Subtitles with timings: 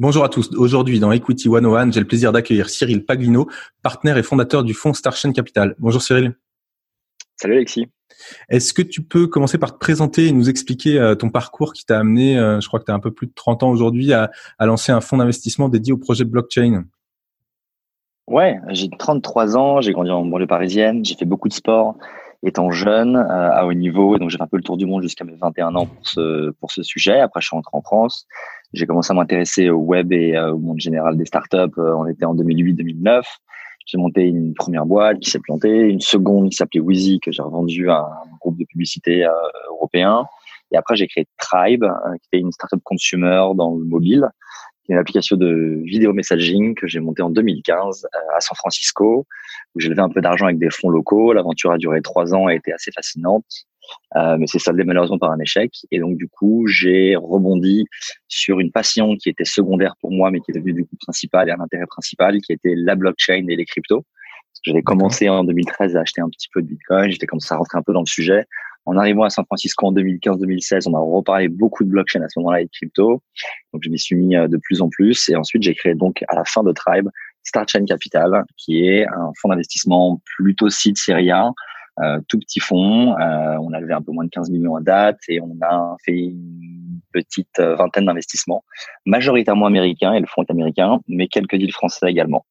[0.00, 0.48] Bonjour à tous.
[0.54, 3.48] Aujourd'hui, dans Equity 101, j'ai le plaisir d'accueillir Cyril Paglino,
[3.82, 5.74] partenaire et fondateur du fonds Starchain Capital.
[5.80, 6.36] Bonjour Cyril.
[7.34, 7.88] Salut Alexis.
[8.48, 11.84] Est-ce que tu peux commencer par te présenter et nous expliquer euh, ton parcours qui
[11.84, 14.12] t'a amené, euh, je crois que tu as un peu plus de 30 ans aujourd'hui,
[14.12, 16.84] à, lancer un fonds d'investissement dédié au projet blockchain?
[18.28, 21.96] Ouais, j'ai 33 ans, j'ai grandi en banlieue parisienne, j'ai fait beaucoup de sport
[22.44, 24.86] étant jeune, euh, à haut niveau, et donc j'ai fait un peu le tour du
[24.86, 27.18] monde jusqu'à mes 21 ans pour ce, pour ce sujet.
[27.18, 28.28] Après, je suis rentré en France
[28.72, 31.56] j'ai commencé à m'intéresser au web et euh, au monde général des startups.
[31.78, 33.22] Euh, on était en 2008-2009.
[33.86, 37.42] J'ai monté une première boîte qui s'est plantée, une seconde qui s'appelait Wheezy que j'ai
[37.42, 39.30] revendu à un groupe de publicité euh,
[39.70, 40.26] européen.
[40.70, 41.84] Et après, j'ai créé Tribe,
[42.20, 44.28] qui était une startup consumer dans le mobile,
[44.84, 49.26] qui est une application de vidéo messaging que j'ai montée en 2015 à San Francisco,
[49.74, 51.32] où j'ai levé un peu d'argent avec des fonds locaux.
[51.32, 53.46] L'aventure a duré trois ans et a été assez fascinante.
[54.16, 55.72] Euh, mais c'est soldé malheureusement par un échec.
[55.90, 57.84] Et donc du coup, j'ai rebondi
[58.28, 61.48] sur une passion qui était secondaire pour moi, mais qui est devenue du coup principale
[61.48, 64.04] et un intérêt principal, qui était la blockchain et les cryptos.
[64.64, 67.58] J'avais commencé en 2013 à acheter un petit peu de Bitcoin, j'étais comme ça à
[67.58, 68.44] rentrer un peu dans le sujet.
[68.88, 72.38] En arrivant à San Francisco en 2015-2016, on a reparlé beaucoup de blockchain à ce
[72.38, 73.22] moment-là et de crypto.
[73.74, 75.28] Donc je m'y suis mis euh, de plus en plus.
[75.28, 77.06] Et ensuite, j'ai créé donc à la fin de Tribe
[77.42, 81.50] Starchain Capital, qui est un fonds d'investissement plutôt site euh,
[82.28, 83.16] tout petit fonds.
[83.18, 85.96] Euh, on a levé un peu moins de 15 millions à date et on a
[86.04, 88.64] fait une petite euh, vingtaine d'investissements,
[89.06, 92.44] majoritairement américains et le fonds est américain, mais quelques deals français également.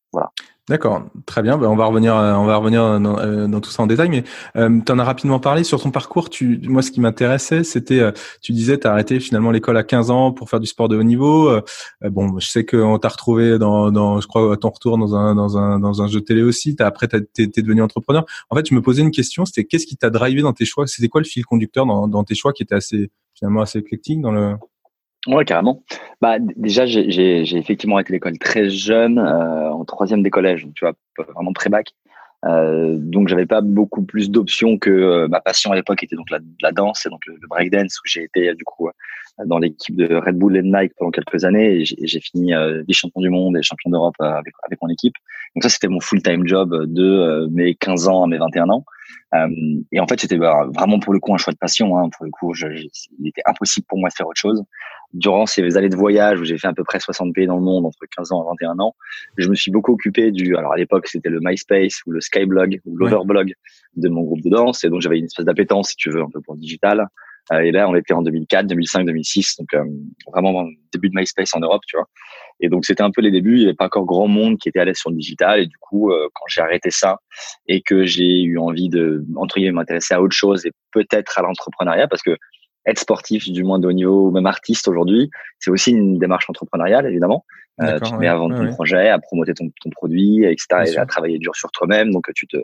[0.69, 1.57] D'accord, très bien.
[1.57, 4.09] Ben, on va revenir, euh, on va revenir dans, euh, dans tout ça en détail.
[4.09, 4.25] Mais
[4.57, 6.29] euh, tu en as rapidement parlé sur ton parcours.
[6.29, 8.01] Tu, moi, ce qui m'intéressait, c'était,
[8.41, 10.97] tu disais, tu as arrêté finalement l'école à 15 ans pour faire du sport de
[10.97, 11.50] haut niveau.
[12.01, 15.35] bon, je sais qu'on t'a retrouvé dans, dans, je crois, à ton retour dans un,
[15.35, 16.75] dans un, dans un jeu télé aussi.
[16.79, 18.25] As, après, tu es, devenu entrepreneur.
[18.50, 19.45] En fait, je me posais une question.
[19.45, 20.85] C'était qu'est-ce qui t'a drivé dans tes choix?
[20.85, 24.19] C'était quoi le fil conducteur dans, dans tes choix qui était assez finalement assez éclectique
[24.19, 24.56] dans le
[25.28, 25.84] Ouais, carrément.
[26.22, 30.94] Bah, déjà, j'ai effectivement été l'école très jeune, euh, en troisième des collèges, tu vois,
[31.36, 31.94] vraiment pré-bac.
[32.46, 36.30] Euh, donc, j'avais pas beaucoup plus d'options que euh, ma passion à l'époque était donc
[36.30, 38.90] la, la danse et donc le, breakdance où j'ai été du coup
[39.46, 42.94] dans l'équipe de Red Bull et Nike pendant quelques années et j'ai fini euh, des
[42.94, 45.14] champions du monde et champion d'Europe avec, avec mon équipe.
[45.56, 48.86] Donc ça, c'était mon full-time job de mes 15 ans à mes 21 ans.
[49.34, 49.48] Euh,
[49.92, 51.98] et en fait, c'était bah, vraiment pour le coup un choix de passion.
[51.98, 52.10] Hein.
[52.16, 54.64] Pour le coup, je, il était impossible pour moi de faire autre chose.
[55.13, 57.63] Durant ces années de voyage où j'ai fait à peu près 60 pays dans le
[57.63, 58.95] monde entre 15 ans et 21 ans,
[59.38, 60.56] je me suis beaucoup occupé du.
[60.57, 63.53] Alors à l'époque, c'était le MySpace ou le Skyblog ou l'Overblog
[63.95, 64.84] de mon groupe de danse.
[64.84, 67.07] Et donc j'avais une espèce d'appétence, si tu veux, un peu pour le digital.
[67.53, 69.85] Euh, et là, on était en 2004, 2005, 2006, donc euh,
[70.34, 72.07] vraiment début de MySpace en Europe, tu vois.
[72.59, 73.57] Et donc c'était un peu les débuts.
[73.57, 75.62] Il n'y avait pas encore grand monde qui était à l'aise sur le digital.
[75.62, 77.19] Et du coup, euh, quand j'ai arrêté ça
[77.68, 81.44] et que j'ai eu envie de entre guillemets m'intéresser à autre chose et peut-être à
[81.44, 82.35] l'entrepreneuriat, parce que
[82.88, 86.50] être sportif du moins de haut niveau ou même artiste aujourd'hui, c'est aussi une démarche
[86.50, 87.46] entrepreneuriale évidemment.
[87.80, 90.66] Euh, tu te mets à vendre ton projet, à promoter ton, ton produit, etc.
[90.88, 92.09] et à travailler dur sur toi-même.
[92.09, 92.58] Donc tu te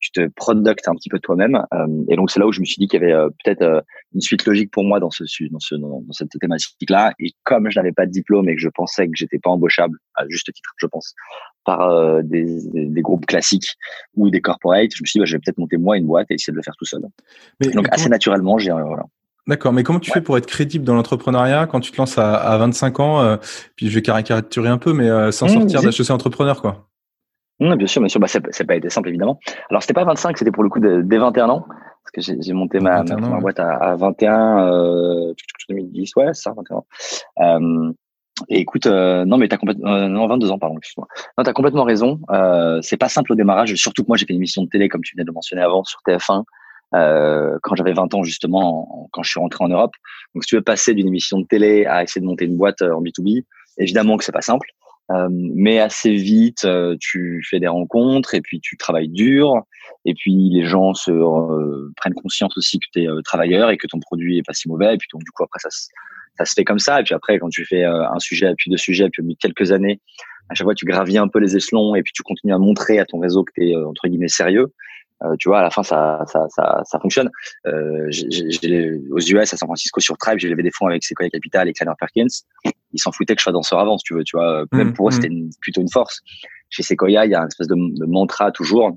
[0.00, 1.56] tu te productes un petit peu toi-même.
[1.74, 3.62] Euh, et donc c'est là où je me suis dit qu'il y avait euh, peut-être
[3.62, 3.80] euh,
[4.14, 7.14] une suite logique pour moi dans ce dans ce dans, cette thématique-là.
[7.18, 9.98] Et comme je n'avais pas de diplôme et que je pensais que j'étais pas embauchable
[10.14, 11.14] à juste titre, je pense,
[11.64, 13.76] par des, des, groupes classiques
[14.14, 16.30] ou des corporates, je me suis dit bah, je vais peut-être monter moi une boîte
[16.30, 17.02] et essayer de le faire tout seul.
[17.60, 19.04] Mais, donc assez naturellement, j'ai voilà.
[19.48, 22.34] D'accord, mais comment tu fais pour être crédible dans l'entrepreneuriat quand tu te lances à,
[22.34, 23.38] à 25 ans
[23.76, 26.88] Puis je vais caricaturer un peu, mais sans mmh, sortir d'HEC entrepreneur, quoi?
[27.60, 28.20] Mmh, bien sûr, bien sûr.
[28.20, 29.40] Bah, ça n'a pas été simple, évidemment.
[29.70, 31.66] Alors, c'était pas 25, c'était pour le coup dès 21 ans.
[32.12, 35.34] Parce que j'ai monté ma, ma, boîte à, à 21, euh,
[35.68, 36.82] 2010, ouais, ça, 21
[37.40, 37.92] Euh,
[38.48, 41.08] et écoute, euh, non, mais t'as complètement, euh, non, 22 ans, pardon, excuse-moi.
[41.36, 42.20] Non, t'as complètement raison.
[42.30, 44.88] Euh, c'est pas simple au démarrage, surtout que moi, j'ai fait une émission de télé,
[44.88, 46.44] comme tu venais de mentionner avant, sur TF1,
[46.94, 49.92] euh, quand j'avais 20 ans, justement, quand je suis rentré en Europe.
[50.34, 52.82] Donc, si tu veux passer d'une émission de télé à essayer de monter une boîte
[52.82, 53.44] euh, en B2B,
[53.78, 54.68] évidemment que c'est pas simple.
[55.10, 59.54] Euh, mais assez vite, euh, tu fais des rencontres et puis tu travailles dur
[60.04, 61.10] Et puis les gens se
[61.96, 64.94] prennent conscience aussi que tu es travailleur et que ton produit est pas si mauvais.
[64.94, 65.70] Et puis donc du coup après ça,
[66.36, 67.00] ça se fait comme ça.
[67.00, 69.38] Et puis après quand tu fais un sujet puis deux sujets puis au bout de
[69.38, 70.02] quelques années,
[70.50, 72.98] à chaque fois tu gravis un peu les échelons et puis tu continues à montrer
[72.98, 74.74] à ton réseau que tu es entre guillemets sérieux.
[75.24, 77.30] Euh, tu vois, à la fin, ça, ça, ça, ça fonctionne.
[77.66, 78.08] Euh,
[79.10, 81.72] aux US, à San Francisco, sur Tribe, j'ai levé des fonds avec Sequoia Capital et
[81.72, 82.26] Kleiner Perkins.
[82.92, 84.64] Ils s'en foutaient que je sois danseur avant, tu veux, tu vois.
[84.72, 85.14] Même mmh, pour eux, mmh.
[85.14, 85.30] c'était
[85.60, 86.20] plutôt une force.
[86.70, 88.96] Chez Sequoia, il y a une espèce de, de, mantra toujours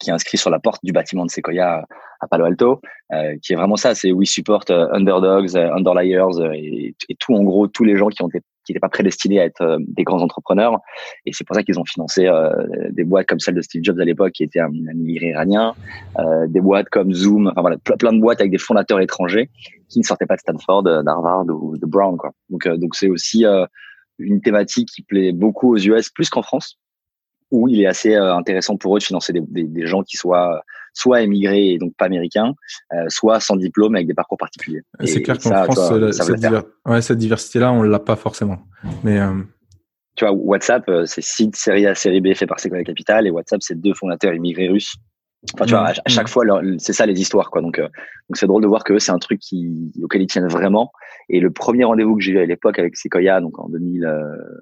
[0.00, 1.84] qui est inscrit sur la porte du bâtiment de Sequoia
[2.20, 2.80] à Palo Alto,
[3.12, 7.14] euh, qui est vraiment ça, c'est we support uh, underdogs, uh, underliers uh, et, et,
[7.16, 8.28] tout en gros tous les gens qui ont
[8.64, 10.78] qui n'étaient pas prédestinés à être euh, des grands entrepreneurs.
[11.26, 12.50] Et c'est pour ça qu'ils ont financé euh,
[12.90, 15.74] des boîtes comme celle de Steve Jobs à l'époque, qui était un, immigré iranien,
[16.18, 19.50] euh, des boîtes comme Zoom, enfin voilà, plein de boîtes avec des fondateurs étrangers
[19.88, 22.16] qui ne sortaient pas de Stanford, d'Harvard ou de Brown.
[22.16, 22.30] Quoi.
[22.48, 23.44] Donc donc c'est aussi
[24.18, 26.78] une thématique qui plaît beaucoup aux US plus qu'en France,
[27.50, 30.62] où il est assez intéressant pour eux de financer des, des, des gens qui soient
[30.92, 32.54] soit émigrés et donc pas américains,
[32.92, 34.82] euh, soit sans diplôme avec des parcours particuliers.
[35.04, 38.58] C'est clair qu'en France, euh, cette, diversité-là, on l'a pas forcément.
[39.04, 39.34] Mais euh,
[40.16, 43.62] tu vois, WhatsApp, c'est site série A, série B fait par Sequoia Capital et WhatsApp,
[43.62, 44.96] c'est deux fondateurs immigrés russes.
[45.54, 46.44] Enfin, tu vois, à, chaque fois,
[46.76, 47.62] c'est ça les histoires, quoi.
[47.62, 47.90] Donc, donc
[48.34, 50.92] c'est drôle de voir que c'est un truc qui, auquel ils tiennent vraiment.
[51.30, 54.06] Et le premier rendez-vous que j'ai eu à l'époque avec Sequoia, donc en 2000,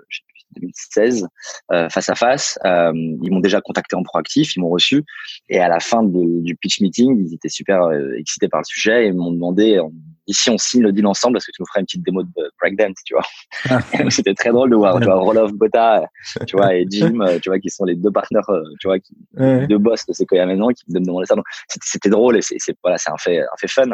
[0.08, 0.22] je sais
[0.56, 1.26] 2016
[1.72, 2.58] euh, face à face.
[2.64, 5.04] Euh, ils m'ont déjà contacté en proactif, ils m'ont reçu
[5.48, 9.06] et à la fin du pitch meeting, ils étaient super euh, excités par le sujet
[9.06, 9.80] et m'ont demandé
[10.26, 12.50] ici on signe le deal ensemble parce que tu nous ferais une petite démo de
[12.60, 13.24] breakdance, tu vois.
[13.70, 13.80] Ah.
[14.10, 16.04] C'était très drôle de voir, tu vois, Roloff Bota,
[16.46, 18.48] tu vois, et Jim, tu vois, qui sont les deux partenaires,
[18.78, 21.34] tu vois, qui, deux boss de Sequoia maintenant, qui me demandaient ça.
[21.34, 23.86] Donc, c'était drôle et c'est, voilà, c'est un fait, un fait fun,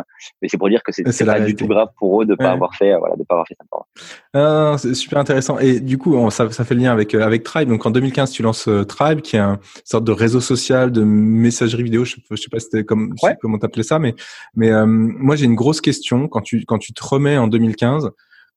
[0.43, 2.75] mais c'est pour dire que c'est, pas du tout grave pour eux de pas avoir
[2.75, 3.65] fait, voilà, de pas avoir fait ça.
[4.35, 5.59] Ah, c'est super intéressant.
[5.59, 7.69] Et du coup, ça, ça fait le lien avec, avec Tribe.
[7.69, 11.03] Donc, en 2015, tu lances euh, Tribe, qui est une sorte de réseau social de
[11.03, 12.05] messagerie vidéo.
[12.05, 14.15] Je, je sais pas c'était comme, comment t'appelais ça, mais,
[14.55, 18.11] mais euh, moi, j'ai une grosse question quand tu, quand tu te remets en 2015.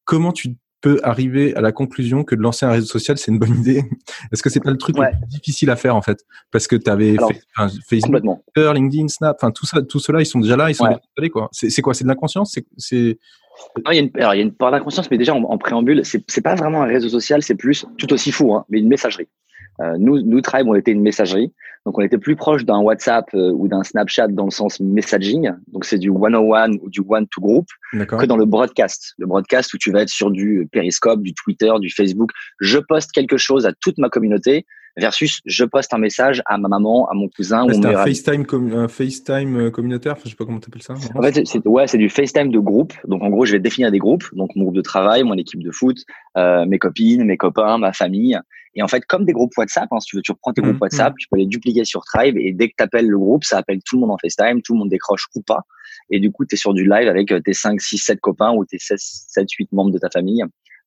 [0.06, 3.40] Comment tu peux arriver à la conclusion que de lancer un réseau social, c'est une
[3.40, 3.84] bonne idée?
[4.32, 6.20] Est-ce que c'est pas le truc le plus difficile à faire en fait?
[6.52, 7.18] Parce que tu avais
[7.90, 10.86] Facebook, Twitter, LinkedIn, Snap, enfin tout ça, tout cela, ils sont déjà là, ils sont
[10.86, 11.50] installés quoi.
[11.52, 11.94] C'est quoi?
[11.94, 12.58] C'est de l'inconscience?
[12.78, 13.18] C'est
[13.92, 16.06] il, y a une, alors, il y a une part d'inconscience, mais déjà en, préambule,
[16.06, 18.88] c'est, c'est pas vraiment un réseau social, c'est plus tout aussi fou, hein, mais une
[18.88, 19.28] messagerie.
[19.80, 21.54] Euh, nous, nous, Tribe, on était une messagerie.
[21.86, 25.52] Donc, on était plus proche d'un WhatsApp euh, ou d'un Snapchat dans le sens messaging.
[25.68, 29.14] Donc, c'est du one-on-one ou du one-to-group que dans le broadcast.
[29.18, 32.32] Le broadcast où tu vas être sur du Periscope, du Twitter, du Facebook.
[32.60, 34.66] Je poste quelque chose à toute ma communauté
[34.98, 38.88] versus je poste un message à ma maman, à mon cousin ou un FaceTime, un
[38.88, 40.96] FaceTime euh, communautaire, je sais pas comment tu appelles ça.
[41.16, 42.94] En fait, c'est ouais, c'est du FaceTime de groupe.
[43.08, 45.64] Donc en gros, je vais définir des groupes, donc mon groupe de travail, mon équipe
[45.64, 45.98] de foot,
[46.38, 48.40] euh, mes copines, mes copains, ma famille.
[48.76, 50.76] Et en fait, comme des groupes WhatsApp, hein, si tu veux, tu reprends tes groupes
[50.76, 51.18] mmh, WhatsApp, mmh.
[51.20, 53.80] tu peux les dupliquer sur Tribe et dès que tu appelles le groupe, ça appelle
[53.84, 55.62] tout le monde en FaceTime, tout le monde décroche ou pas.
[56.12, 58.54] Et du coup, tu es sur du live avec euh, tes 5, 6, 7 copains
[58.54, 59.00] ou tes 16,
[59.30, 60.44] 7, 8 membres de ta famille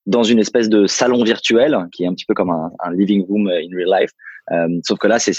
[0.07, 3.25] dans une espèce de salon virtuel qui est un petit peu comme un, un living
[3.27, 4.11] room in real life.
[4.53, 5.35] Euh, sauf que là, c'est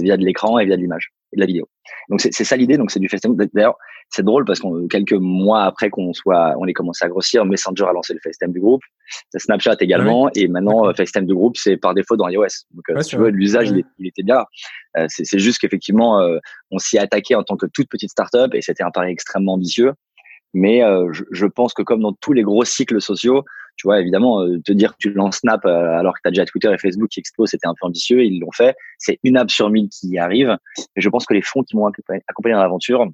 [0.00, 1.68] via de l'écran et via de l'image et de la vidéo.
[2.08, 2.76] Donc c'est ça l'idée.
[2.76, 3.36] Donc c'est du FaceTime.
[3.54, 3.76] D'ailleurs,
[4.10, 7.84] c'est drôle parce que quelques mois après qu'on soit, on ait commencé à grossir, Messenger
[7.84, 8.82] a lancé le FaceTime du groupe,
[9.36, 12.46] Snapchat également, ah et maintenant euh, FaceTime du groupe c'est par défaut dans iOS.
[12.72, 14.46] Donc euh, tu veux, l'usage il, il, était bien là.
[14.98, 16.20] Euh, c'est juste qu'effectivement,
[16.72, 19.54] on s'y est attaqué en tant que toute petite startup et c'était un pari extrêmement
[19.54, 19.92] ambitieux.
[20.52, 20.80] Mais
[21.12, 23.44] je, je, pense que comme dans tous les gros cycles sociaux,
[23.80, 26.30] tu vois, évidemment, euh, te dire que tu lances Snap euh, alors que tu as
[26.32, 28.22] déjà Twitter et Facebook qui explosent, c'était un peu ambitieux.
[28.22, 28.76] Ils l'ont fait.
[28.98, 30.54] C'est une app sur mille qui y arrive.
[30.96, 33.06] Et je pense que les fonds qui m'ont accompagné dans l'aventure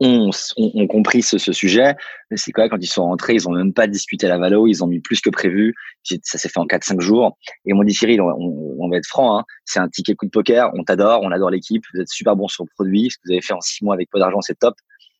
[0.00, 1.94] ont, ont, compris ce, ce sujet.
[2.34, 4.88] C'est quoi quand ils sont rentrés, ils ont même pas discuté la valo, ils ont
[4.88, 5.76] mis plus que prévu.
[6.02, 7.38] Ça s'est fait en 4-5 jours.
[7.64, 10.26] Et ils m'ont dit Cyril, on, on, va être franc, hein, c'est un ticket coup
[10.26, 13.16] de poker, on t'adore, on adore l'équipe, vous êtes super bon sur le produit, ce
[13.18, 14.74] que vous avez fait en 6 mois avec peu d'argent, c'est top.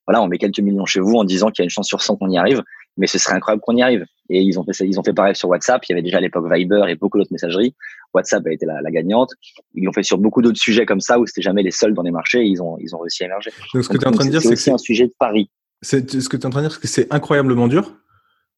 [0.08, 2.02] Voilà, on met quelques millions chez vous en disant qu'il y a une chance sur
[2.02, 2.62] 100 qu'on y arrive
[2.96, 4.04] mais ce serait incroyable qu'on y arrive.
[4.30, 5.84] Et ils ont fait ils ont fait pareil sur WhatsApp.
[5.84, 7.74] Il y avait déjà à l'époque Viber et beaucoup d'autres messageries.
[8.14, 9.30] WhatsApp a été la, la gagnante.
[9.74, 12.02] Ils l'ont fait sur beaucoup d'autres sujets comme ça où c'était jamais les seuls dans
[12.02, 12.40] les marchés.
[12.40, 13.50] Et ils ont, ils ont réussi à émerger.
[13.74, 15.50] Donc, ce que tu es en train de dire, c'est un sujet de pari.
[15.82, 17.92] C'est ce que tu es en train de dire, c'est que c'est incroyablement dur,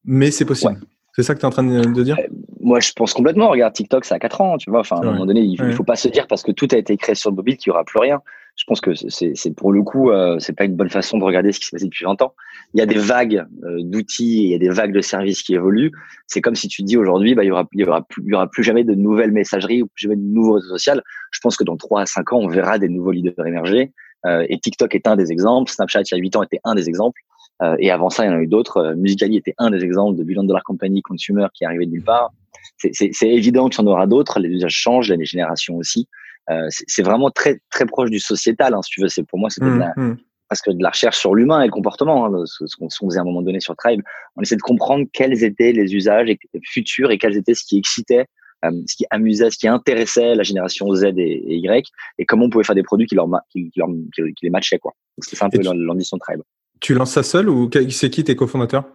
[0.05, 0.79] mais c'est possible.
[1.13, 2.15] C'est ça que tu es en train de dire?
[2.19, 2.27] Euh,
[2.61, 3.49] Moi, je pense complètement.
[3.49, 4.81] Regarde, TikTok, ça a 4 ans, tu vois.
[4.81, 6.77] Enfin, à un moment donné, il ne faut pas se dire parce que tout a
[6.77, 8.21] été créé sur le mobile qu'il n'y aura plus rien.
[8.57, 11.51] Je pense que c'est pour le coup, euh, c'est pas une bonne façon de regarder
[11.51, 12.33] ce qui s'est passé depuis 20 ans.
[12.73, 15.53] Il y a des vagues euh, d'outils, il y a des vagues de services qui
[15.53, 15.91] évoluent.
[16.25, 18.31] C'est comme si tu dis aujourd'hui, bah, il y aura, il y aura plus, il
[18.31, 21.01] y aura plus jamais de nouvelles messageries ou plus jamais de nouveaux réseaux sociaux.
[21.31, 23.93] Je pense que dans 3 à 5 ans, on verra des nouveaux leaders émerger.
[24.25, 25.71] Euh, et TikTok est un des exemples.
[25.71, 27.21] Snapchat, il y a 8 ans, était un des exemples.
[27.61, 28.77] Euh, et avant ça, il y en a eu d'autres.
[28.77, 31.91] Euh, Musicali était un des exemples de billion dollar company consumer qui est arrivé de
[31.91, 32.31] nulle part.
[32.77, 34.39] C'est évident qu'il y en aura d'autres.
[34.39, 36.07] Les usages changent, les générations aussi.
[36.69, 39.09] C'est vraiment très très proche du sociétal, hein, si tu veux.
[39.09, 40.17] C'est pour moi, c'est mmh, mmh.
[40.49, 43.21] parce que de la recherche sur l'humain et le comportement, hein, ce, qu'on faisait à
[43.21, 44.01] un moment donné sur Tribe.
[44.35, 46.29] On essaie de comprendre quels étaient les usages
[46.63, 48.25] futurs et quels étaient ce qui excitait
[48.65, 52.49] euh, ce qui amusait, ce qui intéressait la génération Z et, Y, et comment on
[52.49, 53.87] pouvait faire des produits qui, leur, qui, leur,
[54.17, 54.79] qui, les matchaient.
[54.79, 54.93] Quoi.
[55.19, 56.41] C'est un peu l'ambition de Tribe.
[56.79, 58.85] Tu lances ça seul ou c'est qui tes cofondateurs?
[58.85, 58.91] euh,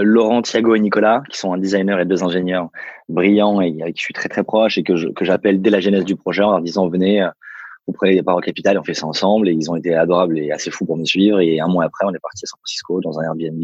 [0.00, 2.68] Laurent, Thiago et Nicolas, qui sont un designer et deux ingénieurs
[3.08, 6.04] brillants et avec qui je suis très très proche et que j'appelle dès la genèse
[6.04, 7.28] du projet en leur disant venez, euh,
[7.86, 9.48] vous des parts au capital on fait ça ensemble.
[9.48, 11.40] Et ils ont été adorables et assez fous pour me suivre.
[11.40, 13.60] Et un mois après, on est parti à San Francisco dans un Airbnb.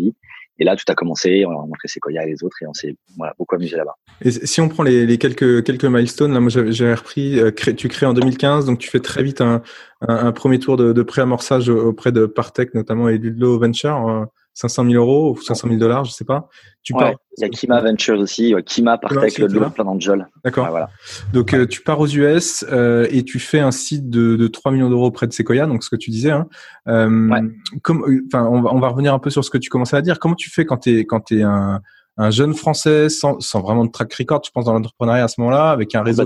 [0.61, 1.45] Et là, tout a commencé.
[1.47, 3.95] On a rencontré Sequoia et les autres et on s'est voilà, beaucoup amusé là-bas.
[4.23, 8.07] Et si on prend les, quelques, quelques milestones, là, moi, j'avais repris, euh, tu crées
[8.07, 9.63] en 2015, donc tu fais très vite un,
[10.01, 14.27] un, premier tour de, de pré-amorçage auprès de Partech, notamment, et Ludlow Venture.
[14.59, 16.49] 500 000 euros ou 500 000 dollars, je sais pas.
[16.83, 17.13] Tu pars...
[17.37, 20.27] Il y a Kima Ventures aussi, Kima, Partech, le plein d'angels.
[20.45, 20.67] D'accord.
[20.69, 20.91] voilà.
[21.33, 24.73] Donc euh, tu pars aux US euh, et tu fais un site de, de 3
[24.73, 26.33] millions d'euros auprès de Sequoia, donc ce que tu disais.
[26.33, 26.49] Hein.
[26.89, 27.49] Euh,
[27.83, 30.03] comme, enfin, on va, on va revenir un peu sur ce que tu commençais à
[30.03, 30.19] dire.
[30.19, 31.81] Comment tu fais quand tu es quand t'es un
[32.21, 35.41] un jeune français sans, sans vraiment de track record, je pense, dans l'entrepreneuriat à ce
[35.41, 36.25] moment-là, avec un réseau,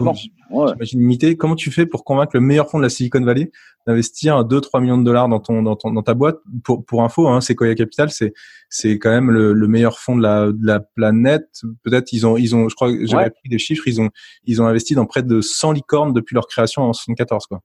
[0.50, 1.36] j'imagine, limité.
[1.36, 3.52] Comment tu fais pour convaincre le meilleur fonds de la Silicon Valley
[3.86, 6.38] d'investir 2-3 millions de dollars dans ton, dans ton, dans ta boîte?
[6.64, 8.32] Pour, pour info, hein, Sequoia Capital, c'est,
[8.70, 11.60] c'est quand même le, le, meilleur fonds de la, de la planète.
[11.82, 14.08] Peut-être, ils ont, ils ont, je crois que j'avais pris des chiffres, ils ont,
[14.44, 17.60] ils ont investi dans près de 100 licornes depuis leur création en 74, quoi.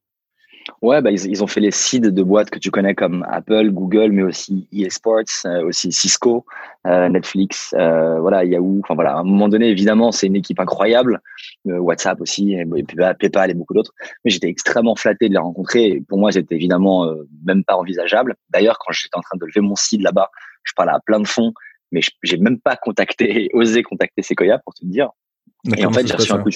[0.82, 4.12] Ouais, bah, ils, ont fait les seeds de boîtes que tu connais comme Apple, Google,
[4.12, 6.46] mais aussi eSports, euh, aussi Cisco,
[6.86, 8.80] euh, Netflix, euh, voilà, Yahoo.
[8.84, 11.22] Enfin voilà, à un moment donné, évidemment, c'est une équipe incroyable.
[11.66, 12.66] WhatsApp aussi, et,
[13.20, 13.94] PayPal et beaucoup d'autres.
[14.24, 16.02] Mais j'étais extrêmement flatté de les rencontrer.
[16.08, 17.06] pour moi, c'était évidemment
[17.46, 18.36] même pas envisageable.
[18.50, 20.30] D'ailleurs, quand j'étais en train de lever mon seed là-bas,
[20.64, 21.54] je parlais à plein de fonds,
[21.92, 25.10] mais j'ai même pas contacté, osé contacter Sequoia pour te dire.
[25.76, 26.56] Et en fait, j'ai reçu, un coup de,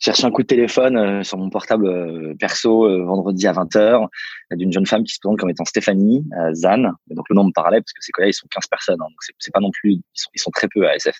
[0.00, 3.52] j'ai reçu un coup de téléphone euh, sur mon portable euh, perso euh, vendredi à
[3.52, 4.06] 20h
[4.52, 6.24] d'une jeune femme qui se présente comme étant Stéphanie
[6.54, 6.92] Zan.
[7.08, 9.00] Donc le nom me parlait parce que c'est quoi ils sont 15 personnes.
[9.00, 11.16] Hein, donc c'est, pas non plus, ils sont, ils sont, très peu à SF.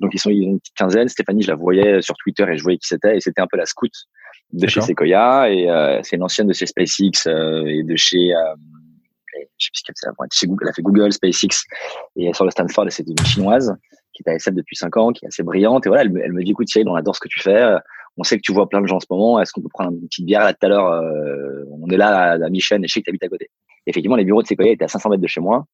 [0.00, 1.08] Donc ils sont ils ont une petite quinzaine.
[1.08, 3.16] Stéphanie, je la voyais sur Twitter et je voyais qui c'était.
[3.16, 3.92] Et c'était un peu la scout
[4.52, 5.50] de chez Sequoia.
[5.50, 5.68] Et
[6.02, 8.32] c'est une ancienne de chez SpaceX et de chez
[9.58, 10.56] je sais plus ce qu'elle fait.
[10.62, 11.64] Elle a fait Google, SpaceX
[12.16, 13.74] et sur le Stanford, c'était une chinoise
[14.16, 15.86] qui est à SF depuis 5 ans, qui est assez brillante.
[15.86, 17.76] Et voilà, elle, elle me dit, écoute, Cyril, on adore ce que tu fais.
[18.18, 19.40] On sait que tu vois plein de gens en ce moment.
[19.40, 22.32] Est-ce qu'on peut prendre une petite bière là tout à l'heure euh, On est là
[22.32, 23.50] à la Michel et je sais que tu habites à côté.
[23.86, 25.66] effectivement, les bureaux de Sequoia étaient à 500 mètres de chez moi.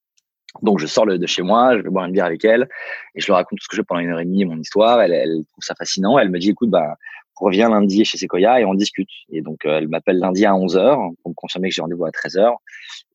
[0.61, 2.69] Donc je sors de chez moi, je vais boire une bière avec elle
[3.15, 4.59] et je lui raconte tout ce que je fais pendant une heure et demie, mon
[4.59, 5.01] histoire.
[5.01, 6.19] Elle, elle trouve ça fascinant.
[6.19, 6.97] Elle me dit, écoute, bah,
[7.37, 9.09] reviens lundi chez Sequoia et on discute.
[9.31, 12.11] Et donc, euh, elle m'appelle lundi à 11h pour me confirmer que j'ai rendez-vous à
[12.11, 12.55] 13h.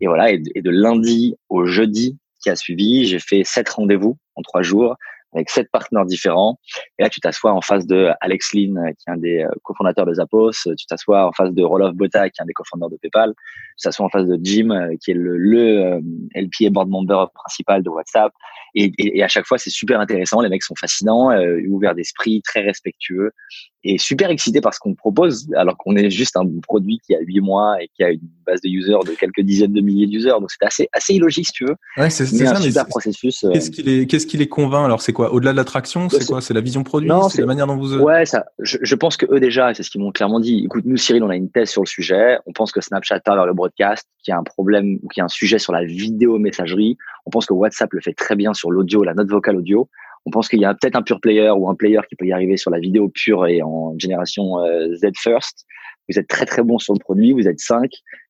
[0.02, 4.42] Et voilà, et de lundi au jeudi qui a suivi, j'ai fait sept rendez-vous en
[4.42, 4.96] trois jours
[5.38, 6.60] avec sept partenaires différents.
[7.00, 9.50] Et là, tu t'assois en face de Alex Lin, euh, qui est un des euh,
[9.64, 10.52] cofondateurs de Zappos.
[10.52, 13.34] Tu t'assois en face de Roloff Bota, qui est un des cofondateurs de PayPal.
[13.78, 16.02] Tu t'assois en face de Jim, euh, qui est le, le
[16.36, 18.34] LP et board member principal de WhatsApp.
[18.76, 20.42] Et, à chaque fois, c'est super intéressant.
[20.42, 21.32] Les mecs sont fascinants,
[21.68, 23.32] ouverts d'esprit, très respectueux
[23.88, 27.20] et super excités par ce qu'on propose, alors qu'on est juste un produit qui a
[27.22, 30.40] huit mois et qui a une base de users de quelques dizaines de milliers d'users.
[30.40, 31.76] Donc c'est assez assez illogique, si tu veux.
[31.98, 32.52] Ouais, c'est ça.
[32.52, 33.46] Un super processus.
[33.52, 35.34] Qu'est-ce qui les qu'est-ce qui les convainc Alors c'est quoi?
[35.34, 36.42] Au-delà de l'attraction, c'est quoi?
[36.42, 37.10] C'est la vision produit?
[37.30, 37.98] C'est la manière dont vous.
[37.98, 38.46] Ouais, ça.
[38.60, 40.64] Je, je pense que eux déjà, c'est ce qu'ils m'ont clairement dit.
[40.66, 42.38] Écoute, nous Cyril, on a une thèse sur le sujet.
[42.46, 45.22] On pense que Snapchat vers le broadcast, qu'il y a un problème ou qu'il y
[45.22, 46.98] a un sujet sur la vidéo messagerie.
[47.26, 49.90] On pense que WhatsApp le fait très bien sur l'audio, la note vocale audio.
[50.28, 52.34] On pense qu'il y a peut-être un pure player ou un player qui peut y
[52.34, 55.66] arriver sur la vidéo pure et en génération euh, Z first.
[56.10, 57.90] Vous êtes très très bon sur le produit, vous êtes 5,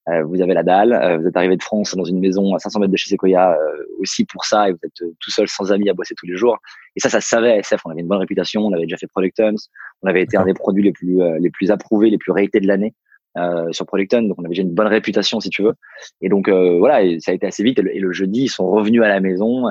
[0.09, 2.59] euh, vous avez la dalle, euh, vous êtes arrivé de France dans une maison à
[2.59, 3.57] 500 mètres de chez Sequoia
[3.99, 6.59] aussi pour ça et vous êt tout seul sans amis à bosser tous les jours.
[6.95, 9.07] Et ça, ça se savait SF, on avait une bonne réputation, on avait déjà fait
[9.07, 9.55] Productons,
[10.03, 12.67] on avait été un des produits les plus les plus approuvés, les plus ratés de
[12.67, 12.93] l'année.
[13.37, 15.73] Euh, sur Producton, donc on avait déjà une bonne réputation si tu veux.
[16.21, 17.79] Et donc voilà, et ça a été assez vite.
[17.79, 19.65] Et le, jeudi, ils sont revenus à la maison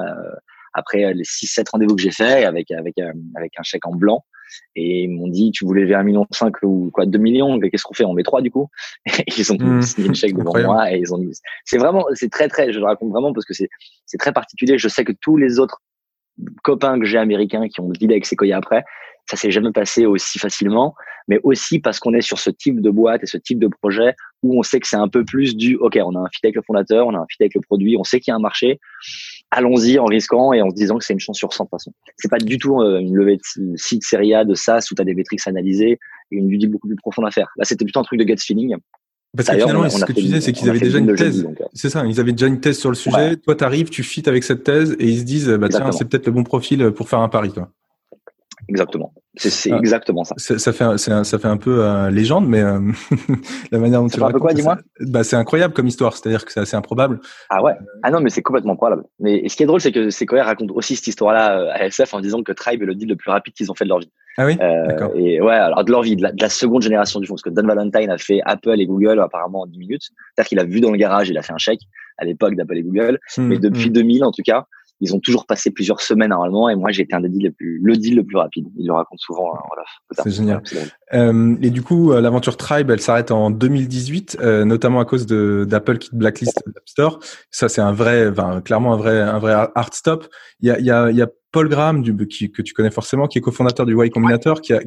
[0.76, 3.94] après euh, les 6-7 rendez-vous que j'ai fait avec, avec, euh, avec un chèque en
[3.94, 4.24] blanc.
[4.76, 6.26] Et ils m'ont dit, tu voulais lever 1,5 million
[6.62, 8.04] ou quoi, 2 millions, qu'est-ce qu'on fait?
[8.04, 8.68] On met 3 du coup.
[9.06, 9.82] Et ils ont mmh.
[9.82, 11.20] signé le chèque devant moi et ils ont
[11.64, 13.68] c'est vraiment, c'est très, très, je le raconte vraiment parce que c'est,
[14.04, 14.78] c'est très particulier.
[14.78, 15.82] Je sais que tous les autres
[16.62, 18.84] copains que j'ai américains qui ont dealé avec Sequoia après,
[19.28, 20.94] ça s'est jamais passé aussi facilement,
[21.26, 24.14] mais aussi parce qu'on est sur ce type de boîte et ce type de projet
[24.42, 26.54] où on sait que c'est un peu plus du, ok, on a un fit avec
[26.54, 28.40] le fondateur, on a un fit avec le produit, on sait qu'il y a un
[28.40, 28.78] marché,
[29.50, 31.78] allons-y en risquant et en se disant que c'est une chance sur 100 de toute
[31.78, 31.92] façon.
[32.16, 35.02] C'est pas du tout euh, une levée de site série A de SaaS où tu
[35.02, 35.98] as des métriques analysées
[36.30, 37.48] et une due beaucoup plus profonde à faire.
[37.56, 38.76] Là, c'était plutôt un truc de gut feeling.
[39.36, 41.44] Parce que finalement, ce que tu disais, c'est qu'ils avaient déjà une thèse.
[41.44, 41.64] Euh.
[41.74, 43.36] C'est ça, ils avaient déjà une thèse sur le sujet.
[43.36, 46.08] Toi, tu arrives, tu fites avec cette thèse et ils se disent, bah, tiens, c'est
[46.08, 47.70] peut-être le bon profil pour faire un pari, toi.
[48.68, 49.12] Exactement.
[49.36, 49.76] C'est ah.
[49.76, 50.34] exactement ça.
[50.38, 52.80] Ça fait, un, ça fait un peu euh, légende, mais euh,
[53.70, 54.40] la manière dont tu le racontes.
[54.40, 57.20] quoi, dis-moi bah, C'est incroyable comme histoire, c'est-à-dire que c'est assez improbable.
[57.50, 59.04] Ah ouais Ah non, mais c'est complètement probable.
[59.20, 62.14] Mais ce qui est drôle, c'est que Sequoia raconte aussi cette histoire-là euh, à SF
[62.14, 64.00] en disant que Tribe est le deal le plus rapide qu'ils ont fait de leur
[64.00, 64.10] vie.
[64.38, 67.34] Ah oui euh, Et ouais, alors de leur vie, de la, seconde génération du fond,
[67.34, 70.02] parce que Don Valentine a fait Apple et Google apparemment en 10 minutes.
[70.34, 71.80] C'est-à-dire qu'il a vu dans le garage, il a fait un chèque
[72.18, 73.18] à l'époque d'Apple et Google.
[73.36, 74.26] Hmm, mais depuis 2000, hmm.
[74.26, 74.66] en tout cas,
[75.00, 77.50] ils ont toujours passé plusieurs semaines normalement et moi j'ai été un des deals les
[77.50, 78.66] plus le deal le plus rapide.
[78.76, 79.60] Il le raconte souvent hein,
[80.22, 80.62] c'est génial.
[81.14, 85.26] Euh, et du coup euh, l'aventure Tribe elle s'arrête en 2018 euh, notamment à cause
[85.26, 87.18] d'Apple qui blacklist l'App Store.
[87.50, 90.26] Ça c'est un vrai enfin, clairement un vrai un vrai hard stop.
[90.60, 92.24] Il y a il y a, il y a Paul Graham, que
[92.62, 94.80] tu connais forcément, qui est cofondateur du Y Combinator, qui a,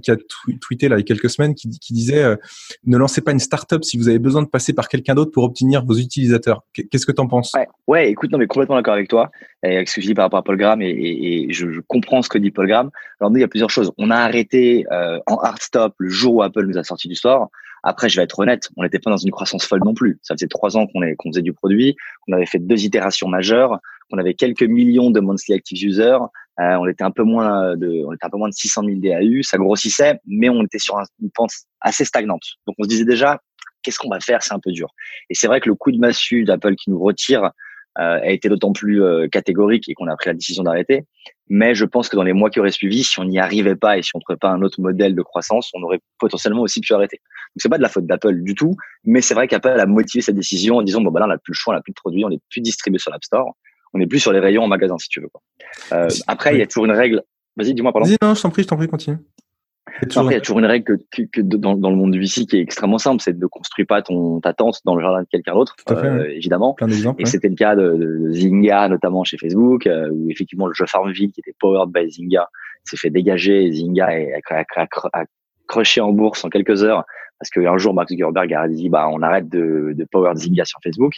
[0.62, 2.36] tweeté là il y a quelques semaines, qui, disait euh,
[2.86, 5.46] ne lancez pas une startup si vous avez besoin de passer par quelqu'un d'autre pour
[5.46, 6.62] obtenir vos utilisateurs.
[6.74, 7.54] Qu'est-ce que tu en penses?
[7.88, 8.12] Ouais.
[8.12, 9.32] écoute, non, mais complètement d'accord avec toi,
[9.64, 12.38] avec ce que je dis par rapport à Paul Graham, et, je, comprends ce que
[12.38, 12.92] dit Paul Graham.
[13.20, 13.92] Alors, nous, il y a plusieurs choses.
[13.98, 17.16] On a arrêté euh, en hard stop le jour où Apple nous a sorti du
[17.16, 17.50] store.
[17.82, 20.20] Après, je vais être honnête, on n'était pas dans une croissance folle non plus.
[20.22, 21.96] Ça faisait trois ans qu'on qu'on faisait du produit,
[22.28, 23.80] qu'on avait fait deux itérations majeures,
[24.12, 26.20] qu'on avait quelques millions de monthly active users,
[26.60, 28.98] euh, on était un peu moins de, on était un peu moins de 600 000
[29.00, 31.52] DAU, ça grossissait, mais on était sur une pente
[31.82, 32.44] assez stagnante.
[32.68, 33.40] Donc on se disait déjà,
[33.82, 34.44] qu'est-ce qu'on va faire?
[34.44, 34.90] C'est un peu dur.
[35.30, 37.52] Et c'est vrai que le coup de massue d'Apple qui nous retire
[37.98, 41.06] euh, a été d'autant plus euh, catégorique et qu'on a pris la décision d'arrêter.
[41.48, 43.98] Mais je pense que dans les mois qui auraient suivi, si on n'y arrivait pas
[43.98, 46.82] et si on ne trouvait pas un autre modèle de croissance, on aurait potentiellement aussi
[46.82, 47.18] pu arrêter.
[47.18, 50.22] Donc c'est pas de la faute d'Apple du tout, mais c'est vrai qu'Apple a motivé
[50.22, 51.92] cette décision en disant bon bah là on n'a plus le choix, on n'a plus
[51.92, 53.56] de produits, on n'est plus distribué sur l'App Store
[53.94, 55.30] on n'est plus sur les rayons en magasin, si tu veux.
[55.94, 57.24] Euh, après, il y a toujours une règle.
[57.58, 58.08] Vas-y, dis-moi, pardon.
[58.08, 59.18] Vas-y, non, je t'en prie, je t'en prie, continue.
[60.02, 62.46] Après, il y a toujours une règle que, que, dans, dans, le monde du VC
[62.46, 65.22] qui est extrêmement simple, c'est de ne construire pas ton, ta tente dans le jardin
[65.22, 66.74] de quelqu'un d'autre, euh, évidemment.
[66.74, 70.86] Plein et c'était le cas de, Zynga, notamment chez Facebook, euh, où effectivement le jeu
[70.88, 72.48] Farmville, qui était powered by Zynga,
[72.86, 73.66] s'est fait dégager.
[73.66, 77.04] Et Zynga a, a, a, en bourse en quelques heures
[77.40, 80.80] parce qu'un jour Mark Zuckerberg a dit bah on arrête de, de power Zynga sur
[80.84, 81.14] Facebook.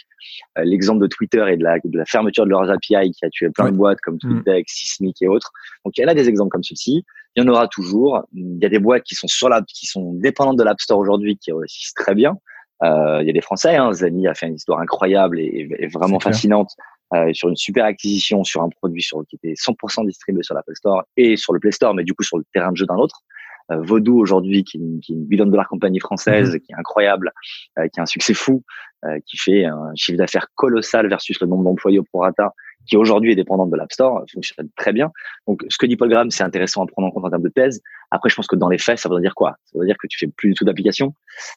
[0.58, 3.30] Euh, l'exemple de Twitter et de la, de la, fermeture de leurs API qui a
[3.30, 4.18] tué plein de boîtes comme mm.
[4.18, 5.50] TweetDeck, Sysmic et autres.
[5.84, 7.04] Donc il y en a des exemples comme ceci.
[7.34, 8.22] Il y en aura toujours.
[8.34, 10.98] Il y a des boîtes qui sont sur la, qui sont dépendantes de l'App Store
[10.98, 12.36] aujourd'hui qui réussissent très bien.
[12.84, 13.76] Euh, il y a des Français.
[13.76, 13.92] Hein.
[13.92, 16.70] Zami a fait une histoire incroyable et, et vraiment fascinante.
[17.14, 20.74] Euh, sur une super acquisition sur un produit sur, qui était 100% distribué sur l'Apple
[20.74, 22.96] Store et sur le Play Store, mais du coup sur le terrain de jeu d'un
[22.96, 23.20] autre.
[23.70, 26.60] Euh, Vodou aujourd'hui, qui, qui est une billion dollar compagnie française, mhm.
[26.60, 27.32] qui est incroyable,
[27.78, 28.62] euh, qui a un succès fou,
[29.04, 32.52] euh, qui fait un chiffre d'affaires colossal versus le nombre d'employés au prorata,
[32.86, 35.12] qui aujourd'hui est dépendante de l'App Store, fonctionne très bien.
[35.46, 37.48] Donc, ce que dit Paul Graham, c'est intéressant à prendre en compte en termes de
[37.48, 37.80] thèse.
[38.10, 39.56] Après, je pense que dans les faits, ça veut dire quoi?
[39.66, 41.14] Ça veut dire que tu fais plus du tout d'application.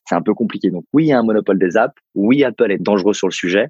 [0.07, 0.69] C'est un peu compliqué.
[0.69, 1.95] Donc, oui, il y a un monopole des apps.
[2.13, 3.69] Oui, Apple est dangereux sur le sujet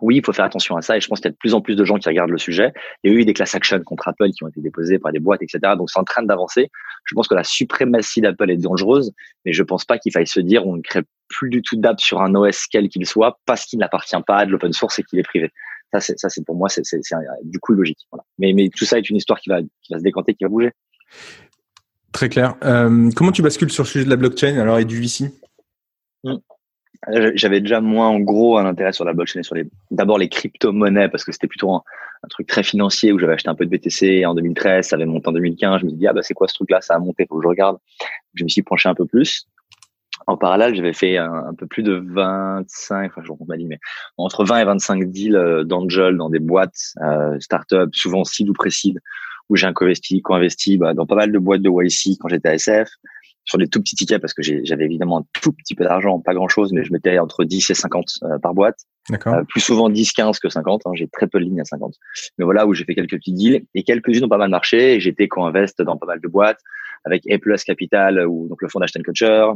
[0.00, 1.54] oui, il faut faire attention à ça et je pense qu'il y a de plus
[1.54, 2.72] en plus de gens qui regardent le sujet.
[3.02, 5.20] Il y a eu des class actions contre Apple qui ont été déposées par des
[5.20, 5.74] boîtes, etc.
[5.76, 6.70] Donc c'est en train d'avancer.
[7.04, 9.12] Je pense que la suprématie d'Apple est dangereuse,
[9.44, 12.00] mais je pense pas qu'il faille se dire on ne crée plus du tout d'app
[12.00, 15.02] sur un OS quel qu'il soit parce qu'il n'appartient pas à de l'open source et
[15.04, 15.50] qu'il est privé.
[15.92, 16.82] Ça, c'est ça, c'est pour moi, c'est
[17.44, 18.00] du coup logique.
[18.10, 18.24] Voilà.
[18.38, 20.48] Mais mais tout ça est une histoire qui va qui va se décanter, qui va
[20.48, 20.70] bouger.
[22.12, 22.56] Très clair.
[22.64, 25.30] Euh, comment tu bascules sur le sujet de la blockchain alors et du VC
[26.24, 26.34] mmh.
[27.34, 30.28] J'avais déjà moins en gros un intérêt sur la blockchain et sur les d'abord les
[30.28, 31.82] crypto-monnaies parce que c'était plutôt un,
[32.30, 35.28] truc très financier où j'avais acheté un peu de BTC en 2013, ça avait monté
[35.28, 35.80] en 2015.
[35.80, 37.42] Je me suis dit ah bah c'est quoi ce truc-là, ça a monté, faut que
[37.42, 37.78] je regarde.
[38.34, 39.48] Je me suis penché un peu plus.
[40.28, 43.80] En parallèle, j'avais fait un, peu plus de 25, enfin je compte ma mais
[44.16, 48.52] entre 20 et 25 deals euh, d'angel dans des boîtes, euh, startups, souvent seed ou
[48.52, 49.00] pré-seed,
[49.48, 52.54] où j'ai co-investi, co-investi bah, dans pas mal de boîtes de YC quand j'étais à
[52.54, 52.88] SF
[53.44, 56.34] sur des tout petits tickets parce que j'avais évidemment un tout petit peu d'argent, pas
[56.34, 58.78] grand chose, mais je mettais entre 10 et 50 euh, par boîte.
[59.10, 60.82] Euh, plus souvent 10, 15 que 50.
[60.84, 61.94] Hein, j'ai très peu de lignes à 50.
[62.38, 65.00] Mais voilà où j'ai fait quelques petits deals et quelques-unes ont pas mal marché.
[65.00, 66.60] J'étais co-invest dans pas mal de boîtes
[67.04, 69.46] avec A Plus Capital ou donc le fonds d'Ashton Kutcher,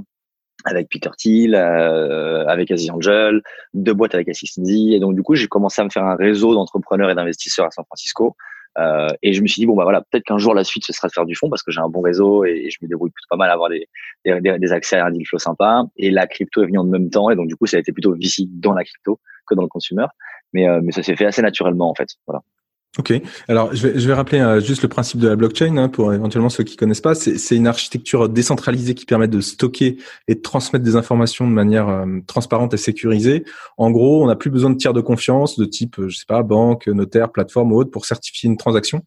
[0.65, 3.41] avec Peter Thiel, euh, avec Aziz Angel,
[3.73, 6.55] deux boîtes avec Assistance Et donc du coup, j'ai commencé à me faire un réseau
[6.55, 8.37] d'entrepreneurs et d'investisseurs à San Francisco
[8.79, 10.93] euh, et je me suis dit bon bah voilà peut-être qu'un jour la suite ce
[10.93, 13.11] sera de faire du fond parce que j'ai un bon réseau et, je me débrouille
[13.11, 13.89] plutôt pas mal à avoir des,
[14.25, 15.85] des, accès à un deal flow sympa.
[15.97, 17.93] Et la crypto est venue en même temps et donc du coup ça a été
[17.93, 20.07] plutôt VC dans la crypto que dans le consumer.
[20.53, 22.09] Mais euh, mais ça s'est fait assez naturellement en fait.
[22.27, 22.43] Voilà
[22.99, 23.13] Ok.
[23.47, 26.65] Alors, je vais, rappeler euh, juste le principe de la blockchain hein, pour éventuellement ceux
[26.65, 27.15] qui connaissent pas.
[27.15, 31.89] C'est une architecture décentralisée qui permet de stocker et de transmettre des informations de manière
[31.89, 33.45] euh, transparente et sécurisée.
[33.77, 36.43] En gros, on n'a plus besoin de tiers de confiance de type, je sais pas,
[36.43, 39.03] banque, notaire, plateforme ou autre pour certifier une transaction.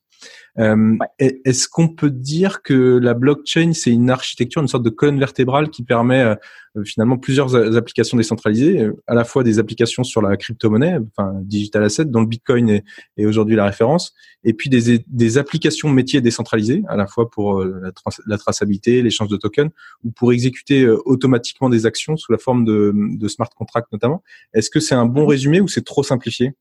[0.60, 5.20] Euh, est-ce qu'on peut dire que la blockchain, c'est une architecture, une sorte de colonne
[5.20, 6.36] vertébrale qui permet euh,
[6.84, 11.84] finalement plusieurs applications décentralisées, euh, à la fois des applications sur la crypto-monnaie, enfin digital
[11.84, 12.84] asset, dont le Bitcoin est,
[13.18, 17.64] est aujourd'hui la référence, et puis des, des, applications métiers décentralisées, à la fois pour
[17.64, 17.92] la,
[18.28, 19.72] la traçabilité, l'échange de tokens,
[20.04, 24.24] ou pour exécuter automatiquement des actions sous la forme de, de smart contracts notamment.
[24.54, 26.54] Est-ce que c'est un bon résumé ou c'est trop simplifié?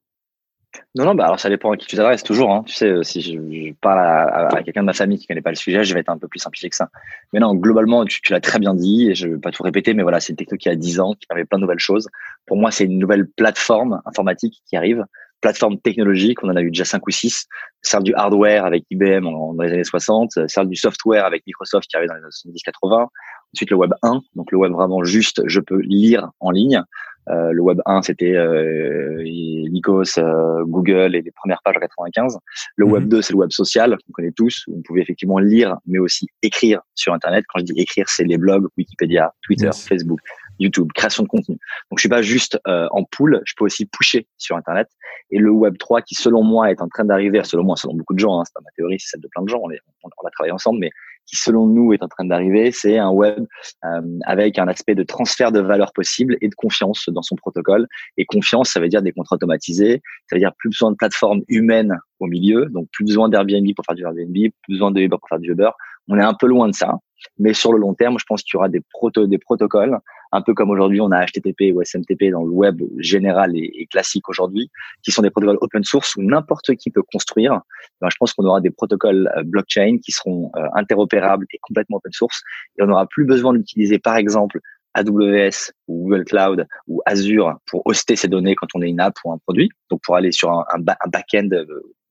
[0.94, 2.52] Non, non, bah alors ça dépend à qui tu t'adresses toujours.
[2.52, 2.62] Hein.
[2.66, 5.56] Tu sais, euh, si je, parle à, quelqu'un de ma famille qui connaît pas le
[5.56, 6.88] sujet, je vais être un peu plus simplifié que ça.
[7.32, 10.02] Mais non, globalement, tu, l'as très bien dit, et je vais pas tout répéter, mais
[10.02, 12.08] voilà, c'est une techno qui a 10 ans, qui permet plein de nouvelles choses.
[12.46, 15.04] Pour moi, c'est une nouvelle plateforme informatique qui arrive,
[15.40, 17.46] plateforme technologique, on en a eu déjà 5 ou 6,
[17.82, 21.96] celle du hardware avec IBM dans les années 60, celle du software avec Microsoft qui
[21.96, 23.06] arrive dans les années 70-80,
[23.54, 26.82] ensuite le Web 1, donc le Web vraiment juste, je peux lire en ligne,
[27.30, 32.38] euh, le Web 1, c'était euh, Lycos, euh, Google et les premières pages en 95.
[32.76, 33.22] Le Web 2, mhm.
[33.22, 36.80] c'est le web social, qu'on connaît tous, où on pouvait effectivement lire, mais aussi écrire
[36.94, 37.44] sur Internet.
[37.48, 40.20] Quand je dis écrire, c'est les blogs, Wikipédia, Twitter, Facebook,
[40.58, 41.56] YouTube, création de contenu.
[41.90, 44.88] Donc je suis pas juste euh, en pool, je peux aussi pusher sur Internet.
[45.30, 48.14] Et le Web 3, qui selon moi est en train d'arriver, selon moi, selon beaucoup
[48.14, 49.80] de gens, hein, c'est pas ma théorie, c'est celle de plein de gens, on, est,
[50.02, 50.90] on, on a travaillé ensemble, mais
[51.28, 53.46] qui selon nous est en train d'arriver, c'est un web
[53.84, 57.86] euh, avec un aspect de transfert de valeur possible et de confiance dans son protocole.
[58.16, 61.42] Et confiance, ça veut dire des contrats automatisés, ça veut dire plus besoin de plateformes
[61.48, 65.16] humaines au milieu, donc plus besoin d'Airbnb pour faire du Airbnb, plus besoin de Uber
[65.20, 65.70] pour faire du Uber.
[66.08, 66.94] On est un peu loin de ça,
[67.38, 69.98] mais sur le long terme, je pense qu'il y aura des, proto des protocoles
[70.32, 74.28] un peu comme aujourd'hui on a HTTP ou SMTP dans le web général et, classique
[74.28, 74.70] aujourd'hui,
[75.02, 77.60] qui sont des protocoles open source où n'importe qui peut construire.
[78.00, 81.96] Ben, je pense qu'on aura des protocoles euh, blockchain qui seront euh, interopérables et complètement
[81.98, 82.42] open source,
[82.78, 84.60] et on n'aura plus besoin d'utiliser par exemple
[84.94, 89.14] AWS ou Google Cloud ou Azure pour hoster ces données quand on est une app
[89.24, 91.64] ou un produit, donc pour aller sur un, un, back-end, euh,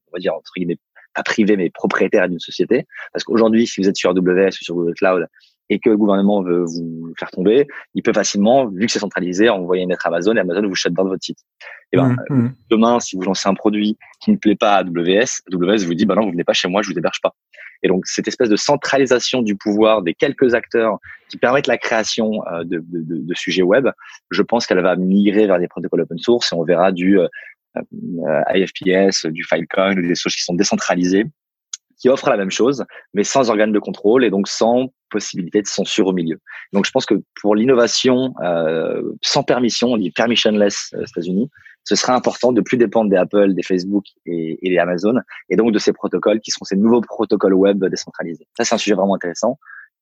[0.08, 0.78] on va dire entre guillemets
[1.18, 2.86] pas privé mais propriétaire d'une société.
[3.12, 5.28] Parce qu'aujourd'hui, si vous êtes sur AWS ou sur Google Cloud,
[5.70, 9.50] et que le gouvernement veut vous faire tomber, il peut facilement, vu que c'est centralisé,
[9.50, 11.40] envoyer une lettre à Amazon et Amazon vous shut dans votre site.
[11.92, 12.56] Et ben, mmh, mmh.
[12.70, 16.06] demain, si vous lancez un produit qui ne plaît pas à AWS, AWS vous dit,
[16.06, 17.34] bah non, vous venez pas chez moi, je vous héberge pas.
[17.84, 20.98] Et donc, cette espèce de centralisation du pouvoir des quelques acteurs
[21.30, 23.88] qui permettent la création euh, de, de, de, de, sujets web,
[24.32, 27.28] je pense qu'elle va migrer vers des protocoles open source et on verra du euh,
[27.76, 31.26] euh IFPS, du Filecoin des choses qui sont décentralisées
[31.98, 35.68] qui offrent la même chose, mais sans organe de contrôle et donc sans possibilité de
[35.68, 36.40] censure au milieu.
[36.74, 41.50] Donc je pense que pour l'innovation euh, sans permission, on dit permissionless aux États-Unis,
[41.84, 45.16] ce serait important de plus dépendre des Apple, des Facebook et, et des Amazon,
[45.50, 48.46] et donc de ces protocoles qui sont ces nouveaux protocoles web décentralisés.
[48.58, 49.58] Ça, c'est un sujet vraiment intéressant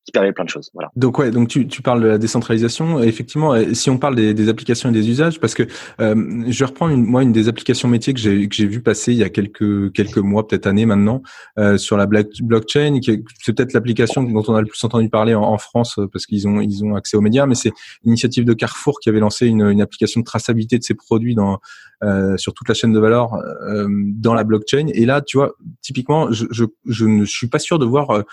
[0.06, 0.72] qui permet plein de choses.
[0.96, 3.02] Donc ouais, donc tu, tu parles de la décentralisation.
[3.02, 5.64] Effectivement, euh, si on parle des, des applications et des usages, parce que
[6.00, 8.82] euh, je vais reprendre une, moi une des applications métiers que j'ai que j'ai vu
[8.82, 11.24] passer il y a quelques quelques mois, peut-être années maintenant,
[11.58, 13.00] euh, sur la blockchain.
[13.42, 16.28] C'est peut-être l'application dont on a le plus entendu parler en, en France euh, parce
[16.28, 17.72] qu'ils ont ils ont accès aux médias, mais c'est
[18.04, 21.60] l'initiative de Carrefour qui avait lancé une, une application de traçabilité de ses produits dans
[22.04, 24.86] euh, sur toute la chaîne de valeur euh, dans la blockchain.
[24.94, 28.24] Et là, tu vois, typiquement, je, je, je ne suis pas sûr de voir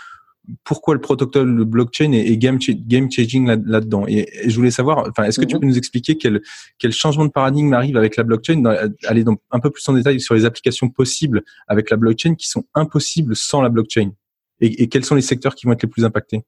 [0.64, 4.06] pourquoi le protocole blockchain est, game, game changing là-dedans.
[4.08, 5.60] et, je voulais savoir, enfin, est-ce que tu mhm.
[5.60, 6.42] peux nous expliquer quel,
[6.78, 8.64] quel changement de paradigme arrive avec la blockchain,
[9.06, 12.48] aller donc un peu plus en détail sur les applications possibles avec la blockchain qui
[12.48, 14.10] sont impossibles sans la blockchain,
[14.60, 16.44] et, et quels sont les secteurs qui vont être les plus impactés?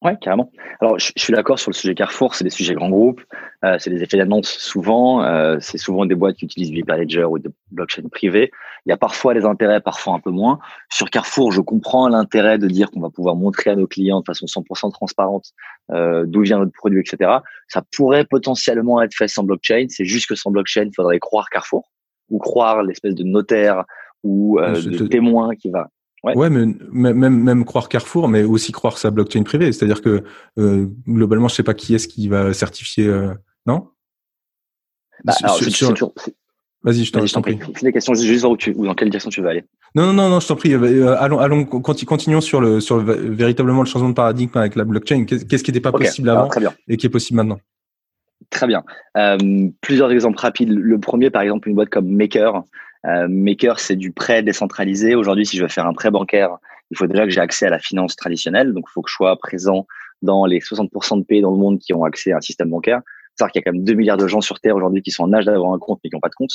[0.00, 0.52] Ouais, carrément.
[0.80, 3.20] Alors, je, suis d'accord sur le sujet Carrefour, c'est des sujets grands groupes,
[3.64, 7.24] euh, c'est des effets d'annonce souvent, euh, c'est souvent des boîtes qui utilisent du Ledger
[7.24, 8.52] ou de blockchain privé.
[8.86, 10.60] Il y a parfois des intérêts, parfois un peu moins.
[10.88, 14.24] Sur Carrefour, je comprends l'intérêt de dire qu'on va pouvoir montrer à nos clients de
[14.24, 15.46] façon 100% transparente
[15.90, 17.38] euh, d'où vient notre produit, etc.
[17.66, 19.86] Ça pourrait potentiellement être fait sans blockchain.
[19.88, 21.90] C'est juste que sans blockchain, il faudrait croire Carrefour
[22.30, 23.84] ou croire l'espèce de notaire
[24.22, 25.88] ou euh, de témoin qui va
[26.24, 26.50] Ouais.
[26.50, 26.66] mais
[27.14, 29.70] même même croire Carrefour, mais aussi croire sa blockchain privée.
[29.72, 30.24] C'est-à-dire que
[30.58, 33.34] euh, globalement, je sais pas qui est-ce qui va certifier, euh,
[33.66, 33.88] non?
[35.24, 35.34] Bah,
[36.84, 37.58] Vas-y, je t'en prie.
[37.74, 39.64] C'est des questions juste où tu, ou dans quelle direction tu veux aller.
[39.96, 40.74] Non, non, non, non, je t'en prie.
[40.74, 45.24] Euh, allons, allons, continuons sur le, sur véritablement le changement de paradigme avec la blockchain.
[45.24, 46.48] Qu'est-ce qui n'était pas possible avant
[46.86, 47.58] et qui est possible maintenant?
[48.50, 48.84] Très bien.
[49.16, 50.70] Euh, plusieurs exemples rapides.
[50.70, 52.62] Le premier, par exemple, une boîte comme Maker.
[53.06, 55.14] Euh, Maker, c'est du prêt décentralisé.
[55.14, 56.58] Aujourd'hui, si je veux faire un prêt bancaire,
[56.90, 58.72] il faut déjà que j'ai accès à la finance traditionnelle.
[58.72, 59.86] Donc, il faut que je sois présent
[60.22, 63.00] dans les 60% de pays dans le monde qui ont accès à un système bancaire.
[63.34, 65.22] C'est-à-dire qu'il y a quand même 2 milliards de gens sur Terre aujourd'hui qui sont
[65.22, 66.50] en âge d'avoir un compte mais qui n'ont pas de compte.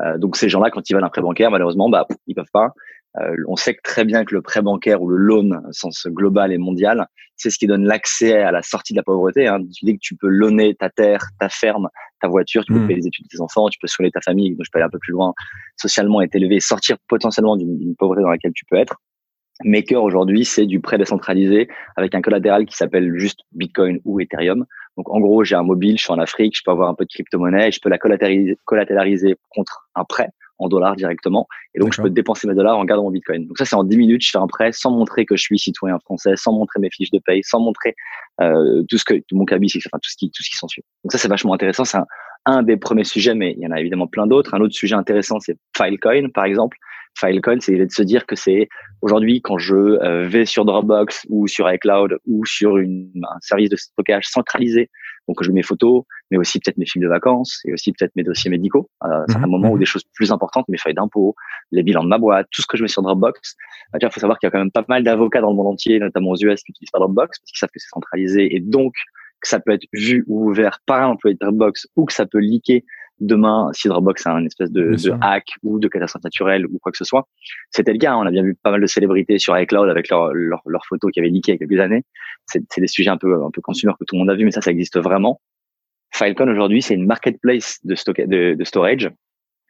[0.00, 2.74] Euh, donc ces gens-là, quand ils veulent un prêt bancaire, malheureusement, bah, ils peuvent pas.
[3.16, 6.52] Euh, on sait que très bien que le prêt bancaire ou le loan, sens global
[6.52, 9.46] et mondial, c'est ce qui donne l'accès à la sortie de la pauvreté.
[9.46, 9.60] Hein.
[9.82, 11.88] Dès que tu peux loaner ta terre, ta ferme
[12.20, 12.86] ta voiture, tu peux hmm.
[12.86, 14.86] payer les études de tes enfants, tu peux soigner ta famille, donc je peux aller
[14.86, 15.34] un peu plus loin,
[15.76, 18.96] socialement être élevé, sortir potentiellement d'une pauvreté dans laquelle tu peux être.
[19.64, 24.64] Maker aujourd'hui, c'est du prêt décentralisé avec un collatéral qui s'appelle juste Bitcoin ou Ethereum.
[24.96, 27.04] Donc en gros, j'ai un mobile, je suis en Afrique, je peux avoir un peu
[27.04, 31.46] de crypto-monnaie, je peux la collatéraliser contre un prêt en dollars directement.
[31.74, 33.46] Et donc, je peux dépenser mes dollars en gardant mon Bitcoin.
[33.46, 35.58] Donc ça, c'est en 10 minutes, je fais un prêt sans montrer que je suis
[35.58, 37.94] citoyen français, sans montrer mes fiches de paye, sans montrer
[38.40, 40.82] euh, tout ce que tout mon cabis, enfin tout ce qui tout ce qui s'ensuit.
[41.04, 41.84] Donc ça, c'est vachement intéressant.
[41.84, 42.06] C'est un,
[42.46, 44.54] un, des premiers sujets, mais il y en a évidemment plein d'autres.
[44.54, 46.76] Un autre sujet intéressant, c'est Filecoin, par exemple.
[47.18, 48.68] Filecoin, c'est de se dire que c'est
[49.02, 53.70] aujourd'hui quand je euh, vais sur Dropbox ou sur iCloud ou sur une, un service
[53.70, 54.90] de stockage centralisé,
[55.28, 58.16] donc je mets mes photos, mais aussi peut-être mes films de vacances et aussi peut-être
[58.16, 59.80] mes dossiers médicaux, à un mhm, moment où mhm.
[59.80, 61.34] des choses plus importantes, mes feuilles d'impôts,
[61.70, 63.56] les bilans de ma boîte, tout ce que je mets sur Dropbox.
[63.92, 65.68] Bah, il faut savoir qu'il y a quand même pas mal d'avocats dans le monde
[65.68, 68.60] entier, notamment aux US, qui utilisent pas Dropbox parce qu'ils savent que c'est centralisé et
[68.60, 68.94] donc
[69.40, 72.26] que ça peut être vu ou ouvert par un employé de Dropbox ou que ça
[72.26, 72.80] peut leaker
[73.20, 76.92] demain si Dropbox a un espèce de, de hack ou de catastrophe naturelle ou quoi
[76.92, 77.26] que ce soit.
[77.70, 78.12] C'était le cas.
[78.12, 78.18] Hein.
[78.22, 81.10] On a bien vu pas mal de célébrités sur iCloud avec leurs leur, leur photos
[81.12, 82.04] qui avaient leaké il y a quelques années.
[82.46, 84.50] C'est des sujets un peu un peu consumer que tout le monde a vu, mais
[84.50, 85.40] ça, ça existe vraiment.
[86.12, 89.10] Filecoin aujourd'hui, c'est une marketplace de, de, de storage.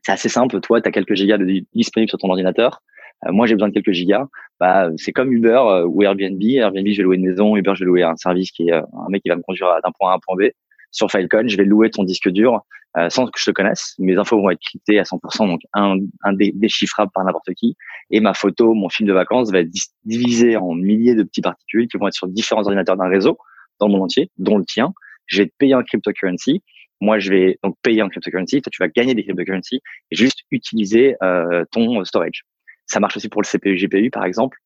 [0.02, 0.60] C'est assez simple.
[0.60, 2.80] Toi, tu as quelques gigas de disponibles sur ton ordinateur.
[3.26, 4.26] Euh, moi, j'ai besoin de quelques gigas.
[4.60, 6.40] Bah, c'est comme Uber euh, ou Airbnb.
[6.42, 7.56] Airbnb, je vais louer une maison.
[7.56, 9.68] Uber, je vais louer un service qui est euh, un mec qui va me conduire
[9.82, 10.50] d'un point A à un point B
[10.90, 12.60] sur Filecoin, je vais louer ton disque dur
[12.96, 13.94] euh, sans que je te connaisse.
[13.98, 17.76] Mes infos vont être cryptées à 100%, donc un, un déchiffrable par n'importe qui.
[18.10, 19.70] Et ma photo, mon film de vacances va être
[20.04, 23.38] divisé en milliers de petits particules qui vont être sur différents ordinateurs d'un réseau
[23.78, 24.92] dans le monde entier, dont le tien.
[25.26, 26.62] Je vais te payer en cryptocurrency.
[27.00, 28.62] Moi, je vais donc payer en cryptocurrency.
[28.62, 32.44] Toi, tu vas gagner des cryptocurrency et juste utiliser euh, ton storage.
[32.86, 34.58] Ça marche aussi pour le CPU, GPU, par exemple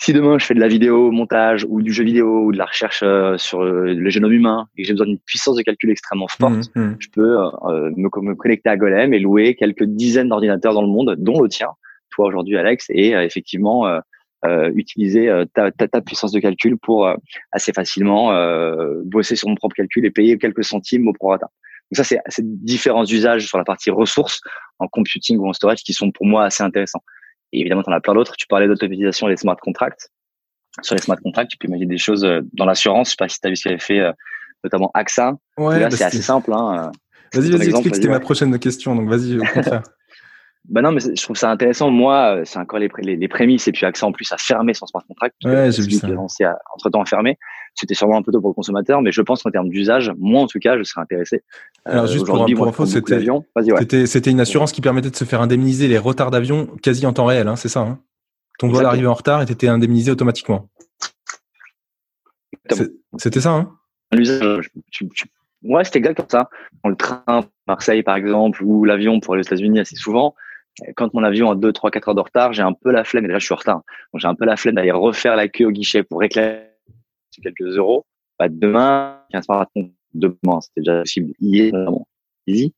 [0.00, 2.66] si demain je fais de la vidéo montage ou du jeu vidéo ou de la
[2.66, 5.90] recherche euh, sur euh, le génome humain et que j'ai besoin d'une puissance de calcul
[5.90, 6.96] extrêmement forte, mmh, mmh.
[7.00, 10.88] je peux euh, me, me, connecter à Golem et louer quelques dizaines d'ordinateurs dans le
[10.88, 11.68] monde, dont le tien,
[12.10, 13.86] toi aujourd'hui Alex, et effectivement
[14.74, 17.12] utiliser ta, ta, ta, puissance de calcul pour
[17.52, 18.32] assez facilement
[19.04, 21.48] bosser sur mon propre calcul et payer quelques centimes au prorata.
[21.90, 24.40] Donc ça, c'est différents usages sur la partie ressources
[24.78, 27.02] en computing ou en storage qui sont pour moi assez intéressants.
[27.52, 28.34] Et évidemment, tu en as plein d'autres.
[28.36, 30.10] Tu parlais d'automatisation des smart contracts.
[30.82, 33.08] Sur les smart contracts, tu peux imaginer des choses euh, dans l'assurance.
[33.08, 34.12] Je sais pas si tu as vu ce qu'avait fait euh,
[34.62, 35.34] notamment AXA.
[35.56, 36.52] Ouais, bah, c'est assez simple.
[36.52, 36.92] Hein.
[37.32, 38.94] Vas-y, vas-y, explique, c'était ma prochaine question.
[38.94, 39.82] Donc vas-y, au contraire.
[40.64, 41.88] Ben non, mais je trouve ça intéressant.
[41.88, 44.74] Moi, euh, c'est encore les, les, les, prémices et puis AXA en plus a fermé
[44.74, 45.34] son smart contract.
[45.42, 46.08] Ouais, j'ai vu ça.
[46.08, 47.38] lancé entre temps à fermer.
[47.78, 50.42] C'était sûrement un peu tôt pour le consommateur, mais je pense qu'en termes d'usage, moi
[50.42, 51.44] en tout cas, je serais intéressé.
[51.84, 55.86] Alors juste pour, pour info, c'était c'était une assurance qui permettait de se faire indemniser
[55.86, 57.80] les retards d'avion quasi en temps réel, hein, c'est ça.
[57.80, 58.00] Hein
[58.58, 60.68] Ton vol arrivait en retard et t'étais indemnisé automatiquement.
[63.16, 63.70] C'était ça, hein
[64.10, 64.70] L'usage,
[65.62, 66.50] ouais, c'était exactement ça.
[66.82, 70.34] Dans le train, Marseille par exemple, ou l'avion pour les États-Unis assez souvent,
[70.96, 73.26] quand mon avion a 2, 3, 4 heures de retard, j'ai un peu la flemme,
[73.26, 75.46] et là je suis en retard, donc j'ai un peu la flemme d'aller refaire la
[75.46, 76.67] queue au guichet pour réclamer
[77.40, 78.04] quelques euros.
[78.38, 82.06] Bah, demain, 15 marathons, demain, c'était déjà possible hier, vraiment
[82.46, 82.74] easy.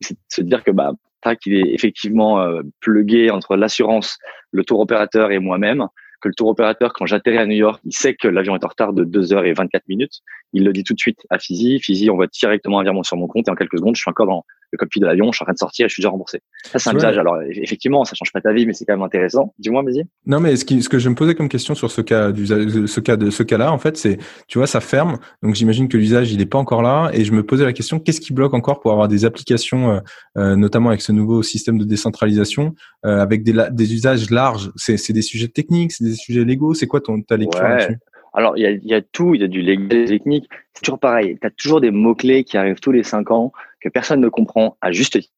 [0.00, 0.92] C'est de se dire que bah,
[1.40, 4.18] qu'il est effectivement euh, plugué entre l'assurance,
[4.52, 5.86] le tour opérateur et moi-même,
[6.20, 8.68] que le tour opérateur, quand j'atterris à New York, il sait que l'avion est en
[8.68, 10.20] retard de 2 heures et 24 minutes.
[10.52, 11.78] Il le dit tout de suite à Fizi.
[11.80, 14.26] Fizi envoie directement un virement sur mon compte et en quelques secondes, je suis encore
[14.26, 16.10] dans le cockpit de l'avion, je suis en train de sortir et je suis déjà
[16.10, 16.40] remboursé.
[16.64, 17.18] Ça, c'est un usage.
[17.18, 19.54] Alors, effectivement, ça change pas ta vie, mais c'est quand même intéressant.
[19.58, 20.04] Dis-moi, vas-y.
[20.26, 23.00] Non, mais ce, qui, ce que je me posais comme question sur ce cas, ce
[23.00, 25.18] cas de ce cas-là, en fait, c'est, tu vois, ça ferme.
[25.42, 27.10] Donc, j'imagine que l'usage, il est pas encore là.
[27.12, 30.00] Et je me posais la question, qu'est-ce qui bloque encore pour avoir des applications, euh,
[30.36, 32.74] euh notamment avec ce nouveau système de décentralisation,
[33.06, 34.70] euh, avec des, des usages larges?
[34.76, 36.74] C'est des sujets techniques, c'est des sujets légaux?
[36.74, 37.98] C'est quoi ton, ta lecture là-dessus?
[38.34, 40.48] Alors, il y a, y a, tout, il y a du légal, des techniques.
[40.74, 41.38] C'est toujours pareil.
[41.40, 44.76] Tu as toujours des mots-clés qui arrivent tous les cinq ans que personne ne comprend
[44.80, 45.28] à juste titre.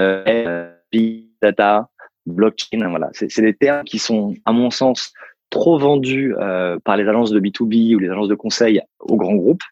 [0.00, 1.88] Euh, big data,
[2.26, 3.10] blockchain, voilà.
[3.12, 5.12] C'est des termes qui sont, à mon sens,
[5.50, 9.34] trop vendus euh, par les agences de B2B ou les agences de conseil aux grands
[9.34, 9.62] groupes.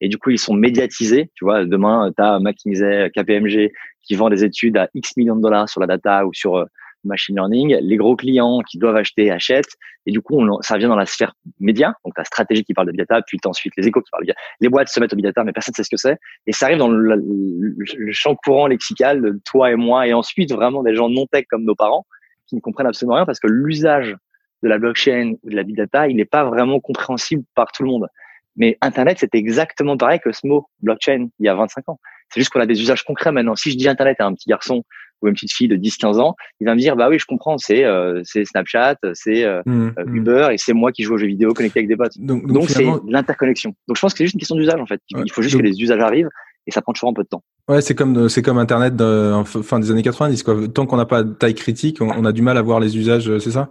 [0.00, 1.30] Et du coup, ils sont médiatisés.
[1.34, 3.70] Tu vois, demain, tu as McKinsey, KPMG
[4.02, 6.64] qui vend des études à X millions de dollars sur la data ou sur euh,
[7.04, 10.88] machine learning, les gros clients qui doivent acheter achètent, et du coup, on, ça vient
[10.88, 14.00] dans la sphère média, donc la stratégie qui parle de data, puis ensuite les échos
[14.00, 14.40] qui parlent de data.
[14.60, 16.52] Les boîtes se mettent au big data, mais personne ne sait ce que c'est, et
[16.52, 20.82] ça arrive dans le, le, champ courant lexical de toi et moi, et ensuite vraiment
[20.82, 22.06] des gens non tech comme nos parents
[22.46, 24.16] qui ne comprennent absolument rien parce que l'usage
[24.62, 27.82] de la blockchain ou de la big data, il n'est pas vraiment compréhensible par tout
[27.82, 28.06] le monde.
[28.56, 32.00] Mais Internet, c'est exactement pareil que ce mot blockchain il y a 25 ans.
[32.28, 33.56] C'est juste qu'on a des usages concrets maintenant.
[33.56, 34.84] Si je dis Internet à un petit garçon
[35.22, 37.58] ou une petite fille de 10-15 ans, il va me dire bah oui, je comprends,
[37.58, 40.16] c'est euh, c'est Snapchat, c'est euh, mmh, mmh.
[40.16, 42.18] Uber et c'est moi qui joue aux jeux vidéo connecté avec des potes.
[42.18, 43.74] Donc c'est l'interconnexion.
[43.88, 45.00] Donc je pense que c'est juste une question d'usage en fait.
[45.10, 46.30] Il faut juste que les usages arrivent
[46.66, 47.42] et ça prend toujours un peu de temps.
[47.68, 50.56] Ouais, c'est comme c'est comme Internet de, fin des années 90 quoi.
[50.68, 53.38] Tant qu'on n'a pas de taille critique, on, a du mal à voir les usages,
[53.38, 53.70] c'est ça?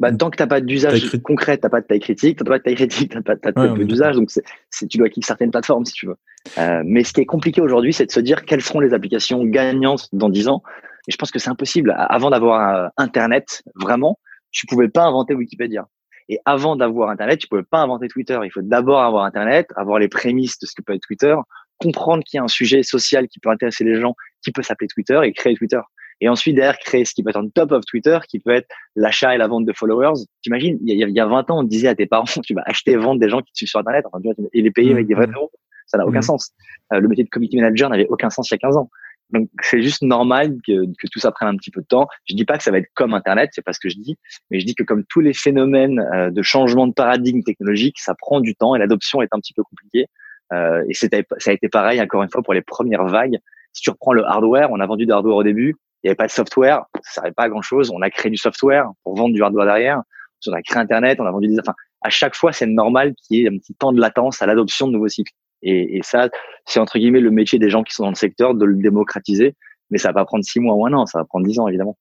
[0.00, 2.62] Bah, tant que t'as pas d'usage concret, t'as pas de taille critique, t'as pas de
[2.62, 5.92] taille critique, t'as pas, as peu d'usage, donc c'est, tu dois quitter certaines plateformes si
[5.92, 6.16] tu veux.
[6.58, 9.44] Euh, mais ce qui est compliqué aujourd'hui, c'est de se dire quelles seront les applications
[9.44, 10.62] gagnantes dans 10 ans.
[11.06, 11.94] Et je pense que c'est impossible.
[11.96, 14.18] Avant d'avoir Internet, vraiment,
[14.50, 15.86] tu pouvais pas inventer Wikipédia.
[16.30, 18.38] Et avant d'avoir Internet, tu pouvais pas inventer Twitter.
[18.44, 21.34] Il faut d'abord avoir Internet, avoir les prémices de ce que peut être Twitter,
[21.76, 24.88] comprendre qu'il y a un sujet social qui peut intéresser les gens, qui peut s'appeler
[24.88, 25.80] Twitter et créer Twitter.
[26.20, 28.68] Et ensuite, derrière, créer ce qui peut être en top of Twitter, qui peut être
[28.94, 30.20] l'achat et la vente de followers.
[30.42, 32.54] T'imagines, il y, a, il y a 20 ans, on disait à tes parents, tu
[32.54, 34.20] vas acheter et vendre des gens qui te suivent sur Internet, enfin,
[34.52, 35.50] et les payer avec des vrais euros.
[35.86, 36.22] Ça n'a aucun mmh.
[36.22, 36.52] sens.
[36.92, 38.90] Euh, le métier de community manager n'avait aucun sens il y a 15 ans.
[39.32, 42.08] Donc, c'est juste normal que, que, tout ça prenne un petit peu de temps.
[42.28, 44.16] Je dis pas que ça va être comme Internet, c'est pas ce que je dis,
[44.50, 48.14] mais je dis que comme tous les phénomènes euh, de changement de paradigme technologique, ça
[48.14, 50.06] prend du temps et l'adoption est un petit peu compliquée.
[50.52, 53.38] Euh, et ça a été pareil, encore une fois, pour les premières vagues.
[53.72, 56.16] Si tu reprends le hardware, on a vendu du hardware au début, il n'y avait
[56.16, 57.90] pas de software, ça servait pas à grand chose.
[57.94, 60.02] On a créé du software pour vendre du hardware derrière.
[60.46, 63.38] On a créé Internet, on a vendu des, enfin, à chaque fois, c'est normal qu'il
[63.38, 65.32] y ait un petit temps de latence à l'adoption de nouveaux cycles.
[65.62, 66.30] Et, et ça,
[66.64, 69.54] c'est entre guillemets le métier des gens qui sont dans le secteur de le démocratiser.
[69.90, 71.68] Mais ça va pas prendre six mois ou un an, ça va prendre dix ans,
[71.68, 71.98] évidemment.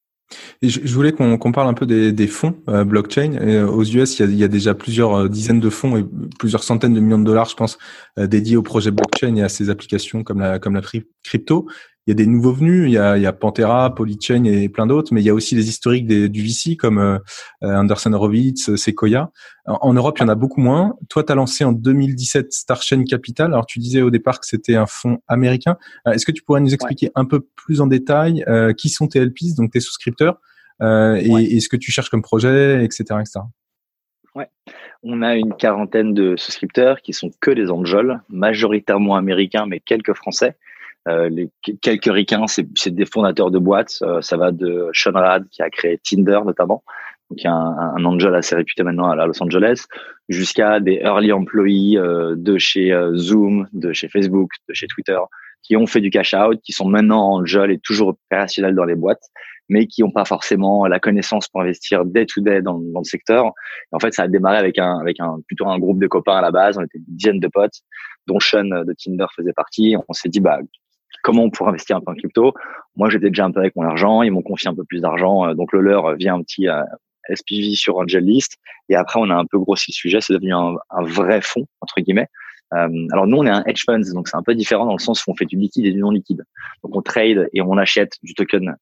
[0.61, 3.33] Je, voulais qu'on parle un peu des, des fonds euh, blockchain.
[3.41, 5.97] Euh, aux US, il y, a, il y, a, déjà plusieurs euh, dizaines de fonds
[5.97, 6.05] et
[6.37, 7.77] plusieurs centaines de millions de dollars, je pense,
[8.17, 10.81] dédiés au projet blockchain et à ses applications comme la, comme la
[11.23, 11.67] crypto
[12.09, 14.67] il y a des nouveaux venus, il y a, il y a Pantera, Polychain et
[14.67, 17.19] plein d'autres, mais il y a aussi les historiques des, du VC comme euh,
[17.61, 19.29] Anderson Horowitz, Sequoia.
[19.67, 20.95] En, Europe, il y en a beaucoup moins.
[21.07, 23.53] Toi, tu as lancé en 2017 Starchain Capital.
[23.53, 25.77] Alors, tu disais au départ que c'était un fonds américain.
[26.07, 29.07] Euh, est-ce que tu pourrais nous expliquer un peu plus en détail euh, qui sont
[29.07, 30.39] tes LPs, donc tes souscripteurs,
[30.81, 33.41] euh, et, et, ce que tu cherches comme projet, etc., etc.
[34.33, 34.47] Ouais.
[35.03, 40.15] On a une quarantaine de souscripteurs qui sont que des angels, majoritairement américains, mais quelques
[40.15, 40.57] français.
[41.07, 41.49] Euh, les
[41.81, 43.99] quelques ricains, c'est des fondateurs de boîtes.
[44.01, 46.83] Euh, ça va de Sean Rad qui a créé Tinder notamment,
[47.37, 49.85] y a un, un angel assez réputé maintenant à Los Angeles,
[50.27, 55.19] jusqu'à des early employees euh, de chez Zoom, de chez Facebook, de chez Twitter,
[55.63, 58.95] qui ont fait du cash out, qui sont maintenant angel et toujours opérationnels dans les
[58.95, 59.23] boîtes,
[59.69, 63.05] mais qui n'ont pas forcément la connaissance pour investir day to day dans, dans le
[63.05, 63.51] secteur.
[63.91, 66.41] En fait, ça a démarré avec un, avec un plutôt un groupe de copains à
[66.41, 66.77] la base.
[66.77, 67.81] On était une dizaine de potes,
[68.27, 69.95] dont Sean de Tinder faisait partie.
[70.07, 70.59] On s'est dit, bah,
[71.23, 72.53] comment on pourrait investir un peu en crypto.
[72.95, 75.47] Moi, j'étais déjà un peu avec mon argent, ils m'ont confié un peu plus d'argent,
[75.47, 76.83] euh, donc le leur vient un petit euh,
[77.33, 78.57] SPV sur Angel List.
[78.89, 82.01] Et après, on a un peu grossi le sujet, c'est devenu un, vrai fonds entre
[82.01, 82.27] guillemets.
[82.75, 84.99] Euh, alors nous, on est un hedge fund, donc c'est un peu différent dans le
[84.99, 86.43] sens où on fait du liquide et du non liquide.
[86.83, 88.75] Donc on trade et on achète du token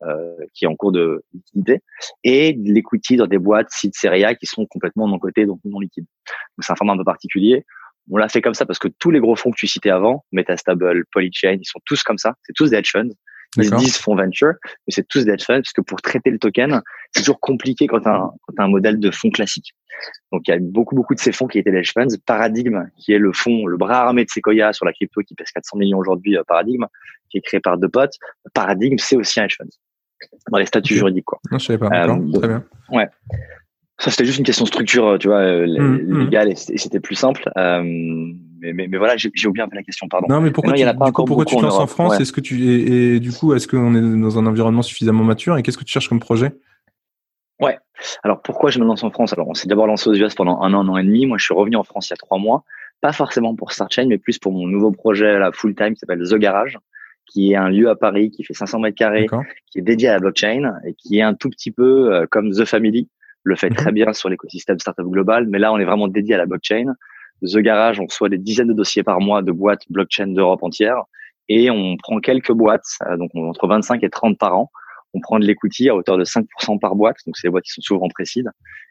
[0.54, 1.80] qui est en cours de liquidité
[2.26, 5.60] et de l'equity dans des boîtes sites série A qui sont complètement non cotées, donc
[5.64, 6.06] non liquides.
[6.06, 7.66] Donc c'est un format un peu particulier.
[8.10, 10.26] On l'a fait comme ça parce que tous les gros fonds que tu citais avant,
[10.32, 12.36] Metastable, Polychain, ils sont tous comme ça.
[12.44, 13.10] C'est tous des hedge funds.
[13.56, 16.38] Ils disent fonds venture, mais c'est tous des hedge funds parce que pour traiter le
[16.38, 19.74] token, c'est toujours compliqué quand tu as, un modèle de fonds classique.
[20.32, 22.16] Donc il y a beaucoup beaucoup de ces fonds qui étaient des hedge funds.
[22.26, 25.52] Paradigme, qui est le fonds, le bras armé de Sequoia sur la crypto qui pèse
[25.52, 26.86] 400 millions aujourd'hui, euh, Paradigme,
[27.30, 28.14] qui est créé par deux potes.
[28.54, 29.70] Paradigme, c'est aussi un hedge fund
[30.52, 31.40] dans les statuts juridiques quoi.
[31.52, 31.88] Non, je savais pas.
[31.88, 32.64] Euh, Très bien.
[32.92, 33.08] Ouais.
[34.00, 36.20] Ça, c'était juste une question de structure, euh, tu vois, euh, mmh, mmh.
[36.20, 37.50] légale, et c'était plus simple.
[37.58, 40.28] Euh, mais, mais, mais, voilà, j'ai oublié un peu la question, pardon.
[40.30, 40.86] Non, mais pourquoi, tu,
[41.26, 44.22] pourquoi tu te lances en, France Est-ce que tu et, du coup, est-ce qu'on est
[44.22, 46.52] dans un environnement suffisamment mature Et qu'est-ce que tu cherches comme projet?
[47.60, 47.78] Ouais.
[48.24, 49.34] Alors pourquoi je me lance en France?
[49.34, 51.26] Alors on s'est d'abord lancé aux US pendant un an, un an et demi.
[51.26, 52.64] Moi, je suis revenu en France il y a trois mois,
[53.02, 56.22] pas forcément pour Startchain, mais plus pour mon nouveau projet la full time qui s'appelle
[56.22, 56.78] The Garage,
[57.26, 59.28] qui est un lieu à Paris qui fait 500 mètres carrés,
[59.72, 62.66] qui est dédié à la blockchain et qui est un tout petit peu comme The
[62.66, 63.10] Family
[63.48, 63.96] le fait très mhm.
[63.96, 66.94] bien sur l'écosystème startup global, mais là, on est vraiment dédié à la blockchain.
[67.42, 71.04] The Garage, on reçoit des dizaines de dossiers par mois de boîtes blockchain d'Europe entière
[71.50, 74.70] et on prend quelques boîtes, euh, donc entre 25 et 30 par an.
[75.14, 77.72] On prend de l'equity à hauteur de 5% par boîte, donc c'est des boîtes qui
[77.72, 78.50] sont souvent précises,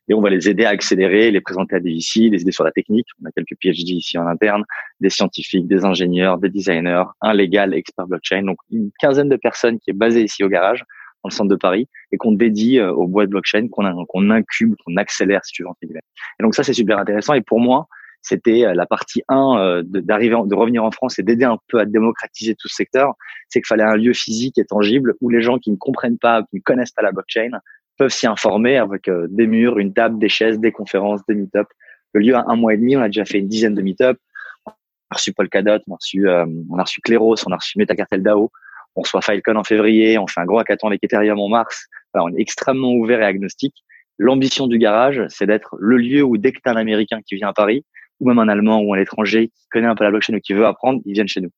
[0.09, 2.65] et on va les aider à accélérer, les présenter à des VC, les aider sur
[2.65, 3.07] la technique.
[3.23, 4.65] On a quelques PhD ici en interne,
[5.01, 9.79] des scientifiques, des ingénieurs, des designers, un légal expert blockchain, donc une quinzaine de personnes
[9.79, 10.85] qui est basée ici au garage
[11.27, 15.45] le centre de Paris et qu'on dédie euh, aux boîtes blockchain, qu'on incube, qu'on accélère,
[15.45, 17.35] si tu veux, Et donc ça, c'est super intéressant.
[17.35, 17.87] Et pour moi,
[18.23, 21.79] c'était euh, la partie 1 euh, d'arriver, de revenir en France et d'aider un peu
[21.79, 23.15] à démocratiser tout ce secteur.
[23.49, 26.43] C'est qu'il fallait un lieu physique et tangible où les gens qui ne comprennent pas,
[26.51, 27.51] qui ne connaissent pas la blockchain,
[27.99, 31.67] peuvent s'y informer avec des murs, une table, des chaises, des conférences, des meet-up.
[32.13, 34.19] Le lieu a un mois et demi, on a déjà fait une dizaine de meet-up.
[34.67, 37.79] On a reçu Paul Cadot, on a reçu, on a reçu Cléros, on a reçu
[37.79, 38.51] Metacartel DAO
[38.97, 41.87] On reçoit Filecoin en février, on fait un gros hackathon avec Ethereum en mars.
[42.15, 43.77] on est extrêmement ouvert et agnostique.
[44.19, 47.49] L'ambition du garage, c'est d'être le lieu où dès que tu un Américain qui vient
[47.49, 47.85] à Paris,
[48.21, 50.55] ou même un Allemand ou un étranger qui connaît un peu la blockchain ou qui
[50.55, 51.51] veut apprendre, ils viennent chez nous.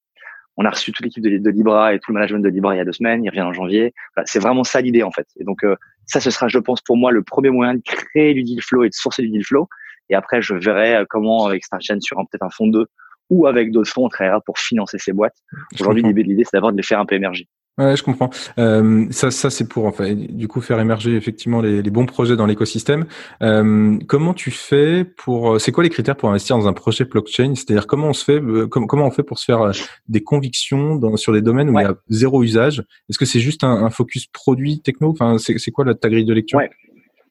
[0.57, 2.81] On a reçu toute l'équipe de, Libra et tout le management de Libra il y
[2.81, 3.25] a deux semaines.
[3.25, 3.95] Il revient en janvier.
[4.25, 5.29] c'est vraiment ça l'idée en fait.
[5.39, 5.77] Et donc euh,
[6.07, 8.83] ça, ce sera, je pense, pour moi le premier moyen de créer du deal flow
[8.83, 9.69] et de sourcer du deal flow.
[10.11, 12.87] Et après, je verrai euh, comment avec StarChain sur peut-être un fonds 2
[13.31, 15.37] ou avec d'autres fonds, on travaillera pour financer ces boîtes.
[15.81, 17.49] Aujourd'hui, l'idée, c'est d'abord de les faire un peu émerger.
[17.79, 18.29] Ouais, je comprends.
[18.59, 22.35] Euh, ça, ça c'est pour enfin, du coup faire émerger effectivement les, les bons projets
[22.35, 23.07] dans l'écosystème.
[23.41, 27.55] Euh, comment tu fais pour C'est quoi les critères pour investir dans un projet blockchain?
[27.55, 29.73] C'est-à-dire comment on se fait euh, comment on fait pour se faire euh,
[30.09, 32.83] des convictions dans, sur des domaines où il y a zéro usage?
[33.09, 35.11] Est-ce que c'est juste un, un, focus produit techno?
[35.11, 36.59] Enfin, c'est quoi la, ta grille de lecture?
[36.59, 36.71] Ouais.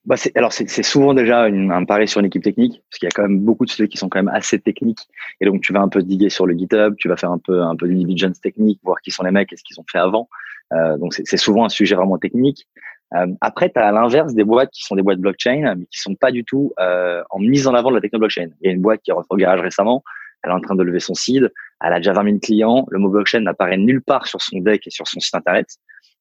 [0.07, 3.11] Bah alors c'est souvent déjà une, un pari sur une équipe technique parce qu'il y
[3.11, 5.05] a quand même beaucoup de sujets qui sont quand même assez techniques
[5.41, 7.61] et donc tu vas un peu diguer sur le GitHub, tu vas faire un peu
[7.61, 10.29] un peu diligence technique, voir qui sont les mecs et ce qu'ils ont fait avant.
[10.71, 12.69] Euh, donc c'est souvent un sujet vraiment technique.
[13.15, 15.99] Euh, après, tu as à l'inverse des boîtes qui sont des boîtes blockchain mais qui
[15.99, 18.47] sont pas du tout euh, en mise en avant de la techno blockchain.
[18.61, 20.05] Il y a une boîte qui est rentrée au garage récemment,
[20.41, 21.51] elle est en train de lever son seed,
[21.83, 24.87] elle a déjà 20 000 clients, le mot blockchain n'apparaît nulle part sur son deck
[24.87, 25.67] et sur son site internet.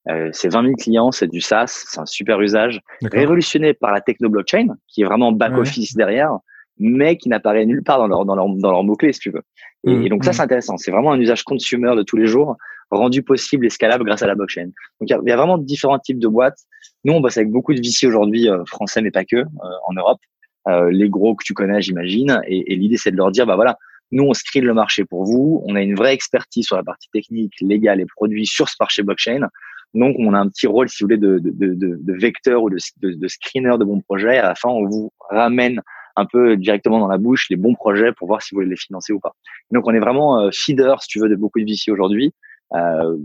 [0.09, 4.01] Euh, c'est 20 000 clients, c'est du SaaS, c'est un super usage, révolutionné par la
[4.01, 6.39] techno blockchain, qui est vraiment back office derrière,
[6.79, 9.31] mais qui n'apparaît nulle part dans leur dans leur dans leur mots clés, si tu
[9.31, 9.43] veux.
[9.85, 10.35] Et, mmh, donc ça, mmh.
[10.35, 10.77] c'est intéressant.
[10.77, 12.57] C'est vraiment un usage consumer de tous les jours,
[12.91, 14.67] rendu possible et scalable grâce à la blockchain.
[15.01, 16.59] Donc il y, a vraiment différents types de boîtes.
[17.05, 19.45] Nous, on bosse avec beaucoup de VC aujourd'hui, euh, français mais pas que, euh,
[19.87, 20.21] en Europe.
[20.69, 22.41] Euh, les gros que tu connais, j'imagine.
[22.49, 23.79] Et, et l'idée, c'est de leur dire, bah voilà,
[24.13, 25.63] nous, on screen le marché pour vous.
[25.67, 29.03] On a une vraie expertise sur la partie technique, légale et produits sur ce marché
[29.03, 29.49] blockchain.
[29.97, 32.71] Donc, on a un petit rôle, si vous voulez, de, de, de, de vecteur ou
[32.71, 34.39] de, de, screener de bons projets.
[34.39, 35.81] À la fin, on vous ramène
[36.17, 38.77] un peu directement dans la bouche les bons projets pour voir si vous voulez les
[38.77, 39.33] financer ou pas.
[39.71, 42.35] Donc, on est vraiment euh, feeder, si tu veux, de beaucoup de VC aujourd'hui.
[42.75, 43.17] Euh,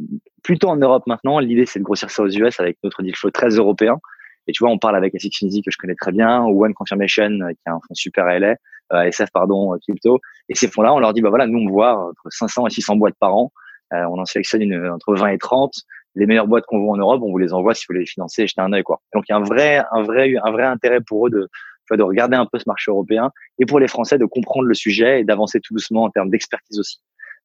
[0.44, 1.40] plutôt en Europe maintenant.
[1.40, 4.00] L'idée, c'est de grossir ça aux US avec notre deal flow très européen.
[4.48, 7.50] Et tu vois, on parle avec Asix que je connais très bien, One Confirmation, euh,
[7.50, 8.56] qui est un fonds super LA,
[8.94, 10.20] euh, SF, pardon, crypto.
[10.48, 12.96] Et ces fonds-là, on leur dit, bah voilà, nous, on voit entre 500 et 600
[12.96, 13.52] boîtes par an.
[13.94, 15.74] Euh, on en sélectionne une, entre 20 et 30
[16.16, 18.06] les meilleures boîtes qu'on voit en Europe, on vous les envoie si vous voulez les
[18.06, 19.02] financer et jeter un œil quoi.
[19.14, 21.50] Donc il y a un vrai un vrai un vrai intérêt pour eux de
[21.98, 25.22] de regarder un peu ce marché européen et pour les Français de comprendre le sujet
[25.22, 27.02] et d'avancer tout doucement en termes d'expertise aussi.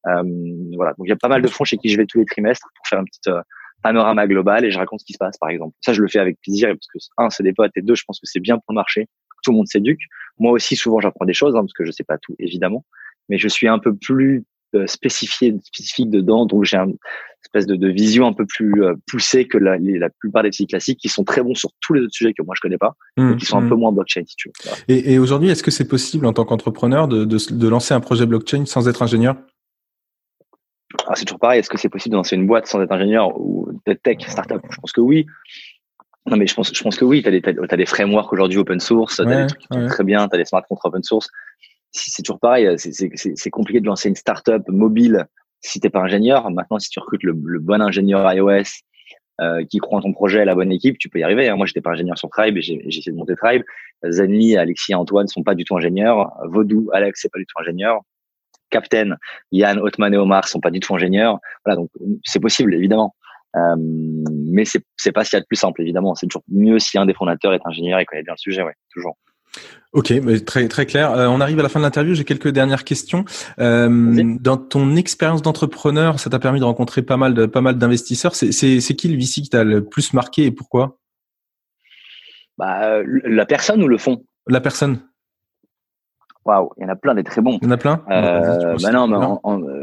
[0.07, 0.23] Euh,
[0.75, 2.25] voilà, donc il y a pas mal de fonds chez qui je vais tous les
[2.25, 3.41] trimestres pour faire un petit euh,
[3.83, 5.75] panorama global et je raconte ce qui se passe par exemple.
[5.81, 8.03] Ça je le fais avec plaisir parce que un c'est des potes et deux je
[8.05, 9.07] pense que c'est bien pour le marché.
[9.43, 10.01] Tout le monde s'éduque.
[10.39, 12.85] Moi aussi souvent j'apprends des choses hein, parce que je sais pas tout évidemment,
[13.29, 14.45] mais je suis un peu plus
[14.75, 16.97] euh, spécifié, spécifique dedans, donc j'ai une
[17.47, 20.67] espèce de, de, vision un peu plus euh, poussée que la, la plupart des petits
[20.67, 22.95] classiques qui sont très bons sur tous les autres sujets que moi je connais pas,
[23.17, 23.69] mmh, et qui sont un mmh.
[23.69, 24.73] peu moins blockchain si tu veux.
[24.87, 27.99] Et, et aujourd'hui, est-ce que c'est possible en tant qu'entrepreneur de, de, de, lancer un
[27.99, 29.35] projet blockchain sans être ingénieur?
[31.07, 31.59] Ah, C'est toujours pareil.
[31.59, 34.61] Est-ce que c'est possible de lancer une boîte sans être ingénieur ou de tech, startup?
[34.69, 35.25] Je pense que oui.
[36.25, 37.23] Non, mais je pense, je pense que oui.
[37.23, 39.87] Tu as, as, as, des frameworks aujourd'hui open source, tu as des trucs qui sont
[39.87, 41.29] très bien, tu as des smart contracts open source
[41.91, 42.67] c'est toujours pareil.
[42.77, 45.27] C'est compliqué de lancer une startup mobile
[45.67, 46.49] si t'es pas ingénieur.
[46.51, 48.63] Maintenant, si tu recrutes le, bon ingénieur iOS
[49.41, 51.47] euh, qui croit en ton projet, la bonne équipe, tu peux y arriver.
[51.49, 51.55] Hein.
[51.55, 53.63] Moi, j'étais pas ingénieur sur Tribe j'ai essayé de monter Tribe.
[54.09, 56.31] Zenly, Alexis et Antoine sont pas du tout ingénieurs.
[56.45, 58.01] Vodou, Alex, c'est pas du tout ingénieur.
[58.69, 59.15] Captain,
[59.51, 61.39] Yann, Otman et Omar sont pas du tout ingénieurs.
[61.65, 61.89] Voilà, donc
[62.23, 63.15] c'est possible, évidemment.
[63.55, 66.15] Euh, mais c'est pas ce qu'il y a de plus simple, évidemment.
[66.15, 68.75] C'est toujours mieux si un des fondateurs est ingénieur et connaît bien le sujet, ouais,
[68.91, 69.17] toujours.
[69.93, 70.13] Ok,
[70.45, 71.11] très très clair.
[71.11, 72.13] Euh, on arrive à la fin de l'interview.
[72.13, 73.25] J'ai quelques dernières questions.
[73.59, 77.77] Euh, dans ton expérience d'entrepreneur, ça t'a permis de rencontrer pas mal de pas mal
[77.77, 78.35] d'investisseurs.
[78.35, 78.51] C'est
[78.95, 80.97] qui le VC qui t'a le plus marqué et pourquoi?
[82.57, 84.23] Bah, la personne ou le fond?
[84.47, 84.99] La personne.
[86.45, 87.59] Waouh, il y en a plein des très bons.
[87.61, 88.03] Il y en a plein?
[88.09, 89.17] Euh, bah non, mais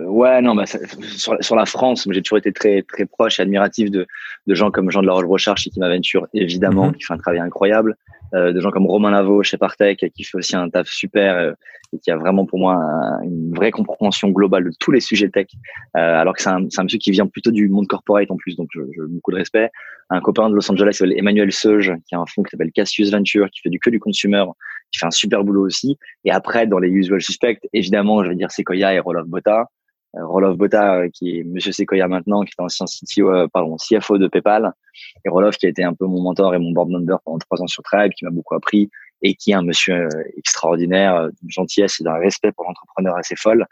[0.06, 3.90] ouais, non, bah, sur, sur la France, j'ai toujours été très très proche et admiratif
[3.90, 4.06] de,
[4.46, 6.94] de gens comme Jean de la Roche-Brochard chez Team Aventure, évidemment, mhm.
[6.94, 7.96] qui fait un travail incroyable.
[8.35, 11.53] Euh, de gens comme Romain Lavaux chez Partech qui fait aussi un taf super euh,
[11.93, 12.76] et qui a vraiment pour moi
[13.22, 15.47] une vraie compréhension globale de tous les sujets tech.
[15.97, 18.57] Euh, alors que c'est un, un, monsieur qui vient plutôt du monde corporate en plus,
[18.57, 19.70] donc je, je beaucoup de respect.
[20.11, 23.12] Un copain de Los Angeles s'appelle Emmanuel Seuge, qui a un fonds qui s'appelle Cassius
[23.12, 24.45] Venture, qui fait du que du consumer,
[24.91, 25.97] qui fait un super boulot aussi.
[26.24, 29.66] Et après, dans les usual suspects, évidemment, je vais dire Sequoia et Roloff Botta.
[30.16, 33.76] Euh, Roloff Botta, euh, qui est Monsieur Sequoia maintenant, qui est ancien CTO, euh, pardon,
[33.76, 34.72] CFO de PayPal,
[35.24, 37.60] et Roloff qui a été un peu mon mentor et mon board member pendant trois
[37.62, 38.90] ans sur Tribe, qui m'a beaucoup appris
[39.22, 43.66] et qui est un monsieur extraordinaire, d'une gentillesse et d'un respect pour l'entrepreneur assez folle,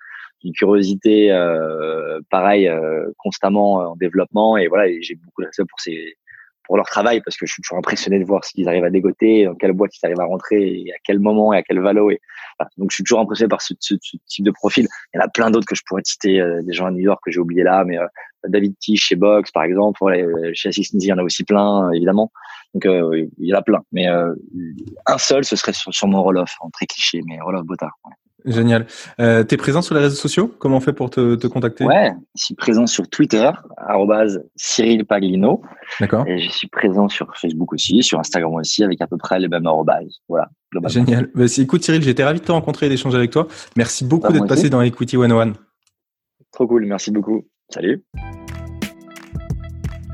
[0.45, 2.71] une curiosité euh, pareil
[3.19, 4.57] constamment en développement.
[4.57, 6.17] Et voilà, j'ai beaucoup de respect pour ses
[6.65, 8.91] pour leur travail parce que je suis toujours impressionné de voir ce qu'ils arrivent à
[8.91, 11.81] dégoter, dans quelle boîte ils arrivent à rentrer, et à quel moment et à quel
[11.81, 12.11] valo.
[12.11, 12.21] Et,
[12.79, 14.87] Donc je suis toujours impressionné par ce, type de profil.
[15.13, 17.01] Il y en a plein d'autres que je pourrais citer, euh, des gens à New
[17.01, 18.07] York que j'ai oublié là, mais euh,
[18.49, 21.91] David T chez Box par exemple, voilà, chez Assist il y en a aussi plein
[21.93, 22.33] évidemment.
[22.75, 26.71] Donc il y en a plein, mais un seul ce serait sur, mon Roloff, en
[26.71, 27.93] très cliché, mais Roloff Botard.
[28.05, 28.15] Ouais.
[28.45, 28.87] Génial.
[29.21, 30.53] Euh, tu es présent sur les réseaux sociaux?
[30.59, 31.85] Comment on fait pour te, te contacter?
[31.85, 33.51] Ouais, je suis présent sur Twitter,
[34.57, 35.63] Cyril Paglino.
[36.01, 36.27] D'accord.
[36.27, 39.49] Et je suis présent sur Facebook aussi, sur Instagram aussi, avec à peu près les
[39.49, 40.21] mêmes arrobases.
[40.29, 40.49] Voilà.
[40.87, 41.31] Génial.
[41.35, 43.47] Bah, écoute Cyril, j'étais ravi de te rencontrer et d'échanger avec toi.
[43.77, 45.53] Merci beaucoup bah, d'être passé dans Equity 101.
[46.53, 47.47] Trop cool, merci beaucoup.
[47.69, 48.05] Salut.